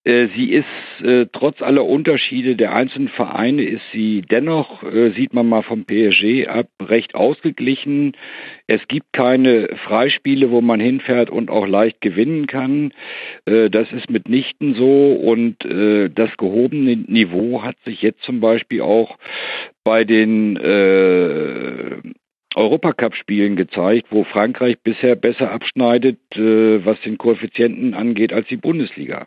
Äh, 0.09 0.29
sie 0.35 0.53
ist 0.53 1.05
äh, 1.05 1.27
trotz 1.31 1.61
aller 1.61 1.85
Unterschiede 1.85 2.57
der 2.57 2.75
einzelnen 2.75 3.09
Vereine 3.09 3.63
ist 3.63 3.83
sie 3.93 4.23
dennoch, 4.23 4.83
äh, 4.83 5.11
sieht 5.11 5.35
man 5.35 5.47
mal 5.47 5.63
vom 5.63 5.85
PSG 5.85 6.49
ab, 6.49 6.69
recht 6.81 7.15
ausgeglichen. 7.15 8.17
Es 8.67 8.81
gibt 8.89 9.13
keine 9.13 9.69
Freispiele, 9.85 10.51
wo 10.51 10.63
man 10.63 10.81
hinfährt 10.81 11.29
und 11.29 11.51
auch 11.51 11.67
leicht 11.67 12.01
gewinnen 12.01 12.47
kann. 12.47 12.95
Äh, 13.45 13.69
das 13.69 13.93
ist 13.93 14.09
mitnichten 14.09 14.75
so 14.77 15.13
und 15.13 15.63
äh, 15.67 16.09
das 16.09 16.35
gehobene 16.39 16.97
Niveau 16.97 17.63
hat 17.63 17.77
sich 17.85 18.01
jetzt 18.01 18.23
zum 18.23 18.41
Beispiel 18.41 18.81
auch 18.81 19.19
bei 19.85 20.05
den 20.05 20.57
äh, 20.57 22.01
Europacup-Spielen 22.55 23.57
gezeigt, 23.57 24.07
wo 24.09 24.25
Frankreich 24.25 24.79
bisher 24.83 25.17
besser 25.17 25.53
abschneidet, 25.53 26.19
was 26.35 26.99
den 27.03 27.19
Koeffizienten 27.19 27.93
angeht, 27.93 28.33
als 28.33 28.49
die 28.49 28.57
Bundesliga. 28.57 29.27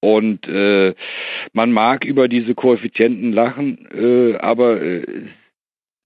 Und 0.00 0.48
äh, 0.48 0.94
man 1.52 1.72
mag 1.72 2.04
über 2.04 2.28
diese 2.28 2.54
Koeffizienten 2.54 3.32
lachen, 3.32 3.86
äh, 3.92 4.36
aber 4.38 4.80
äh, 4.80 5.04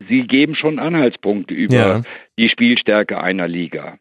sie 0.09 0.23
geben 0.23 0.55
schon 0.55 0.79
Anhaltspunkte 0.79 1.55
über 1.55 1.75
ja. 1.77 2.03
die 2.39 2.49
Spielstärke 2.49 3.21
einer 3.21 3.47
Liga. 3.47 3.99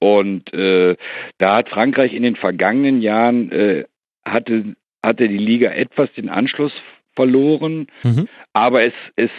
Und 0.00 0.52
äh, 0.52 0.96
da 1.38 1.56
hat 1.56 1.68
Frankreich 1.68 2.12
in 2.12 2.24
den 2.24 2.36
vergangenen 2.36 3.00
Jahren 3.00 3.50
äh, 3.52 3.84
hatte 4.24 4.74
hatte 5.02 5.28
die 5.28 5.38
Liga 5.38 5.70
etwas 5.70 6.12
den 6.14 6.28
Anschluss 6.28 6.72
verloren, 7.14 7.86
mhm. 8.02 8.28
aber 8.52 8.82
es, 8.84 8.92
es, 9.16 9.30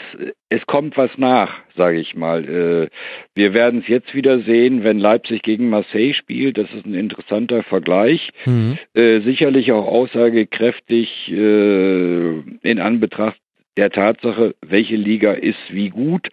es 0.50 0.66
kommt 0.66 0.98
was 0.98 1.12
nach, 1.18 1.54
sage 1.76 2.00
ich 2.00 2.16
mal. 2.16 2.46
Äh, 2.46 2.90
wir 3.34 3.54
werden 3.54 3.82
es 3.82 3.88
jetzt 3.88 4.14
wieder 4.14 4.40
sehen, 4.40 4.84
wenn 4.84 5.00
Leipzig 5.00 5.42
gegen 5.42 5.70
Marseille 5.70 6.14
spielt. 6.14 6.58
Das 6.58 6.72
ist 6.74 6.86
ein 6.86 6.94
interessanter 6.94 7.64
Vergleich. 7.64 8.30
Mhm. 8.46 8.78
Äh, 8.94 9.22
sicherlich 9.22 9.72
auch 9.72 9.88
aussagekräftig 9.88 11.32
äh, 11.32 12.40
in 12.62 12.80
Anbetracht 12.80 13.38
der 13.78 13.90
Tatsache, 13.90 14.56
welche 14.66 14.96
Liga 14.96 15.34
ist 15.34 15.60
wie 15.70 15.90
gut. 15.90 16.30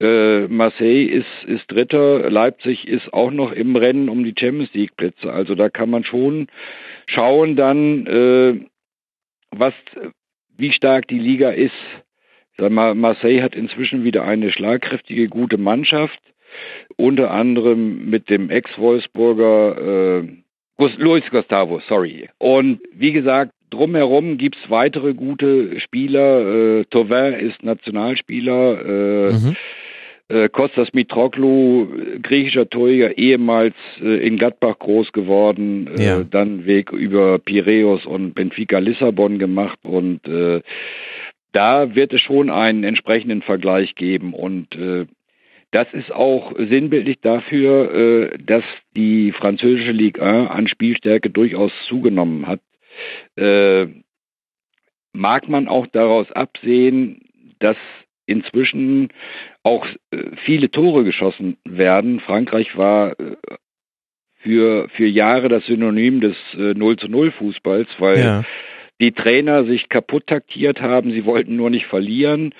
Äh, 0.00 0.46
Marseille 0.46 1.06
ist, 1.06 1.44
ist 1.46 1.70
Dritter, 1.70 2.30
Leipzig 2.30 2.86
ist 2.86 3.12
auch 3.12 3.30
noch 3.30 3.52
im 3.52 3.74
Rennen 3.74 4.08
um 4.08 4.22
die 4.22 4.34
Champions 4.38 4.72
League 4.74 4.96
Plätze. 4.96 5.32
Also 5.32 5.54
da 5.54 5.68
kann 5.68 5.90
man 5.90 6.04
schon 6.04 6.46
schauen 7.06 7.56
dann, 7.56 8.06
äh, 8.06 8.60
was, 9.50 9.74
wie 10.58 10.72
stark 10.72 11.08
die 11.08 11.18
Liga 11.18 11.50
ist. 11.50 11.72
Marseille 12.58 13.42
hat 13.42 13.54
inzwischen 13.54 14.04
wieder 14.04 14.24
eine 14.24 14.50
schlagkräftige, 14.50 15.28
gute 15.28 15.58
Mannschaft, 15.58 16.18
unter 16.96 17.30
anderem 17.30 18.10
mit 18.10 18.28
dem 18.28 18.50
Ex-Wolfsburger 18.50 20.20
äh, 20.20 20.28
Luis 20.96 21.24
Gustavo, 21.30 21.80
sorry. 21.88 22.28
Und 22.38 22.80
wie 22.92 23.12
gesagt, 23.12 23.52
drumherum 23.70 24.38
gibt's 24.38 24.58
weitere 24.68 25.14
gute 25.14 25.78
Spieler. 25.80 26.80
Äh, 26.80 26.84
Tauvin 26.86 27.34
ist 27.34 27.62
Nationalspieler. 27.62 28.84
Äh, 28.84 29.32
mhm. 29.32 29.56
Äh, 30.30 30.50
Kostas 30.50 30.92
Mitroglou, 30.92 31.88
griechischer 32.22 32.68
Torjäger, 32.68 33.16
ehemals 33.16 33.74
äh, 34.02 34.26
in 34.26 34.36
Gladbach 34.36 34.78
groß 34.78 35.12
geworden, 35.12 35.88
äh, 35.96 36.04
ja. 36.04 36.22
dann 36.22 36.66
Weg 36.66 36.92
über 36.92 37.38
Piräus 37.38 38.04
und 38.04 38.34
Benfica 38.34 38.78
Lissabon 38.78 39.38
gemacht 39.38 39.78
und 39.84 40.28
äh, 40.28 40.60
da 41.52 41.94
wird 41.94 42.12
es 42.12 42.20
schon 42.20 42.50
einen 42.50 42.84
entsprechenden 42.84 43.40
Vergleich 43.40 43.94
geben 43.94 44.34
und 44.34 44.76
äh, 44.76 45.06
das 45.70 45.86
ist 45.94 46.12
auch 46.12 46.54
sinnbildlich 46.56 47.20
dafür, 47.20 48.38
dass 48.42 48.64
die 48.96 49.32
französische 49.32 49.92
Ligue 49.92 50.22
1 50.22 50.48
an 50.50 50.66
Spielstärke 50.66 51.28
durchaus 51.28 51.72
zugenommen 51.86 52.46
hat. 52.46 52.60
Mag 55.12 55.48
man 55.50 55.68
auch 55.68 55.86
daraus 55.88 56.32
absehen, 56.32 57.20
dass 57.58 57.76
inzwischen 58.28 59.08
auch 59.62 59.86
äh, 60.10 60.36
viele 60.44 60.70
Tore 60.70 61.04
geschossen 61.04 61.56
werden. 61.64 62.20
Frankreich 62.20 62.76
war 62.76 63.18
äh, 63.18 63.36
für, 64.36 64.88
für 64.90 65.06
Jahre 65.06 65.48
das 65.48 65.66
Synonym 65.66 66.20
des 66.20 66.36
äh, 66.54 66.74
0 66.74 66.96
zu 66.96 67.08
0 67.08 67.32
Fußballs, 67.32 67.88
weil 67.98 68.18
ja. 68.18 68.44
die 69.00 69.12
Trainer 69.12 69.64
sich 69.64 69.88
kaputt 69.88 70.26
taktiert 70.26 70.80
haben, 70.80 71.10
sie 71.10 71.24
wollten 71.24 71.56
nur 71.56 71.70
nicht 71.70 71.86
verlieren. 71.86 72.54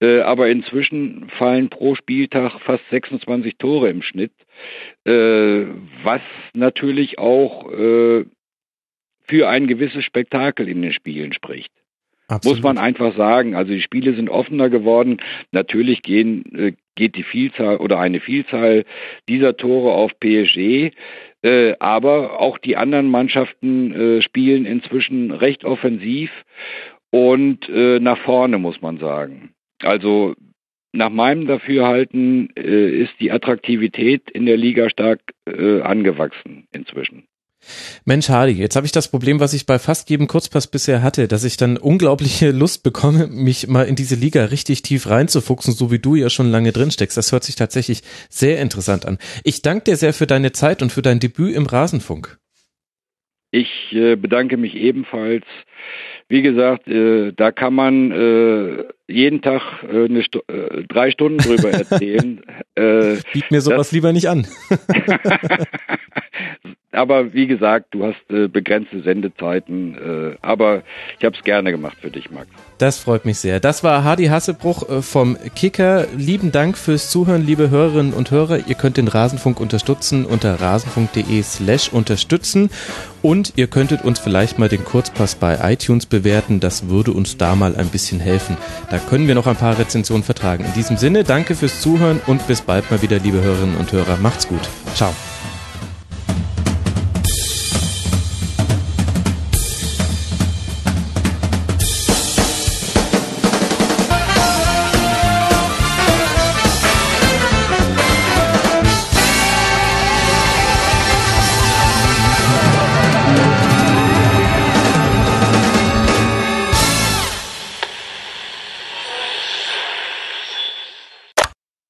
Äh, 0.00 0.20
aber 0.20 0.48
inzwischen 0.48 1.30
fallen 1.38 1.68
pro 1.68 1.94
Spieltag 1.94 2.60
fast 2.62 2.82
26 2.90 3.56
Tore 3.56 3.88
im 3.88 4.02
Schnitt, 4.02 4.32
äh, 5.04 5.64
was 6.02 6.22
natürlich 6.54 7.18
auch 7.20 7.70
äh, 7.70 8.24
für 9.28 9.48
ein 9.48 9.68
gewisses 9.68 10.04
Spektakel 10.04 10.68
in 10.68 10.82
den 10.82 10.92
Spielen 10.92 11.32
spricht. 11.32 11.72
Absolut. 12.28 12.58
Muss 12.58 12.64
man 12.64 12.78
einfach 12.78 13.16
sagen. 13.16 13.54
Also 13.54 13.72
die 13.72 13.82
Spiele 13.82 14.14
sind 14.14 14.30
offener 14.30 14.70
geworden. 14.70 15.18
Natürlich 15.50 16.02
gehen, 16.02 16.44
äh, 16.54 16.72
geht 16.94 17.16
die 17.16 17.24
Vielzahl 17.24 17.76
oder 17.76 17.98
eine 17.98 18.20
Vielzahl 18.20 18.84
dieser 19.28 19.56
Tore 19.56 19.92
auf 19.92 20.12
PSG. 20.18 20.92
Äh, 21.42 21.74
aber 21.80 22.40
auch 22.40 22.58
die 22.58 22.76
anderen 22.76 23.10
Mannschaften 23.10 23.92
äh, 23.92 24.22
spielen 24.22 24.64
inzwischen 24.64 25.30
recht 25.30 25.64
offensiv 25.64 26.30
und 27.10 27.68
nach 27.68 28.16
vorne, 28.16 28.56
muss 28.56 28.80
man 28.80 28.96
sagen. 28.96 29.50
Also 29.82 30.34
nach 30.94 31.10
meinem 31.10 31.46
Dafürhalten 31.46 32.48
ist 32.54 33.12
die 33.20 33.30
Attraktivität 33.30 34.30
in 34.30 34.46
der 34.46 34.56
Liga 34.56 34.88
stark 34.88 35.20
angewachsen 35.44 36.66
inzwischen. 36.72 37.24
Mensch, 38.04 38.28
Hardy, 38.28 38.52
jetzt 38.52 38.76
habe 38.76 38.86
ich 38.86 38.92
das 38.92 39.08
Problem, 39.08 39.40
was 39.40 39.54
ich 39.54 39.66
bei 39.66 39.78
fast 39.78 40.10
jedem 40.10 40.26
Kurzpass 40.26 40.66
bisher 40.66 41.02
hatte, 41.02 41.28
dass 41.28 41.44
ich 41.44 41.56
dann 41.56 41.76
unglaubliche 41.76 42.50
Lust 42.52 42.82
bekomme, 42.82 43.28
mich 43.28 43.68
mal 43.68 43.84
in 43.84 43.96
diese 43.96 44.14
Liga 44.14 44.46
richtig 44.46 44.82
tief 44.82 45.08
reinzufuchsen, 45.08 45.74
so 45.74 45.90
wie 45.90 45.98
du 45.98 46.14
ja 46.14 46.30
schon 46.30 46.50
lange 46.50 46.72
drin 46.72 46.90
steckst. 46.90 47.16
Das 47.16 47.32
hört 47.32 47.44
sich 47.44 47.56
tatsächlich 47.56 48.02
sehr 48.28 48.60
interessant 48.60 49.06
an. 49.06 49.18
Ich 49.44 49.62
danke 49.62 49.84
dir 49.84 49.96
sehr 49.96 50.12
für 50.12 50.26
deine 50.26 50.52
Zeit 50.52 50.82
und 50.82 50.90
für 50.92 51.02
dein 51.02 51.20
Debüt 51.20 51.54
im 51.54 51.66
Rasenfunk. 51.66 52.38
Ich 53.50 53.92
äh, 53.92 54.16
bedanke 54.16 54.56
mich 54.56 54.74
ebenfalls. 54.74 55.44
Wie 56.28 56.40
gesagt, 56.40 56.88
äh, 56.88 57.32
da 57.32 57.52
kann 57.52 57.74
man 57.74 58.10
äh, 58.10 58.84
jeden 59.06 59.42
Tag 59.42 59.84
eine 59.84 60.20
äh, 60.20 60.84
drei 60.88 61.10
Stunden 61.10 61.36
drüber 61.36 61.70
erzählen. 61.72 62.42
äh, 62.74 63.16
Biet 63.34 63.50
mir 63.50 63.60
sowas 63.60 63.92
lieber 63.92 64.14
nicht 64.14 64.30
an. 64.30 64.46
aber 66.92 67.32
wie 67.32 67.46
gesagt, 67.46 67.86
du 67.92 68.04
hast 68.04 68.30
äh, 68.30 68.48
begrenzte 68.48 69.00
Sendezeiten. 69.02 69.96
Äh, 69.96 70.36
aber 70.42 70.82
ich 71.18 71.24
habe 71.24 71.36
es 71.36 71.42
gerne 71.42 71.70
gemacht 71.70 71.96
für 72.00 72.10
dich, 72.10 72.30
Max. 72.30 72.48
Das 72.78 72.98
freut 72.98 73.24
mich 73.24 73.38
sehr. 73.38 73.60
Das 73.60 73.82
war 73.82 74.04
Hardy 74.04 74.26
Hassebruch 74.26 74.88
äh, 74.88 75.02
vom 75.02 75.36
Kicker. 75.54 76.06
Lieben 76.16 76.52
Dank 76.52 76.76
fürs 76.76 77.10
Zuhören, 77.10 77.44
liebe 77.44 77.70
Hörerinnen 77.70 78.12
und 78.12 78.30
Hörer. 78.30 78.68
Ihr 78.68 78.74
könnt 78.74 78.96
den 78.96 79.08
Rasenfunk 79.08 79.58
unterstützen 79.60 80.26
unter 80.26 80.60
rasenfunk.de 80.60 81.42
slash 81.42 81.92
unterstützen. 81.92 82.70
Und 83.22 83.54
ihr 83.56 83.68
könntet 83.68 84.04
uns 84.04 84.18
vielleicht 84.18 84.58
mal 84.58 84.68
den 84.68 84.84
Kurzpass 84.84 85.34
bei 85.34 85.58
iTunes 85.72 86.06
bewerten. 86.06 86.60
Das 86.60 86.88
würde 86.88 87.12
uns 87.12 87.38
da 87.38 87.54
mal 87.54 87.76
ein 87.76 87.88
bisschen 87.88 88.20
helfen. 88.20 88.56
Da 88.90 88.98
können 88.98 89.28
wir 89.28 89.34
noch 89.34 89.46
ein 89.46 89.56
paar 89.56 89.78
Rezensionen 89.78 90.24
vertragen. 90.24 90.64
In 90.64 90.72
diesem 90.74 90.96
Sinne, 90.96 91.24
danke 91.24 91.54
fürs 91.54 91.80
Zuhören 91.80 92.20
und 92.26 92.46
bis 92.46 92.60
bald 92.60 92.90
mal 92.90 93.00
wieder, 93.00 93.18
liebe 93.18 93.40
Hörerinnen 93.40 93.76
und 93.76 93.92
Hörer. 93.92 94.18
Macht's 94.18 94.48
gut. 94.48 94.68
Ciao. 94.94 95.14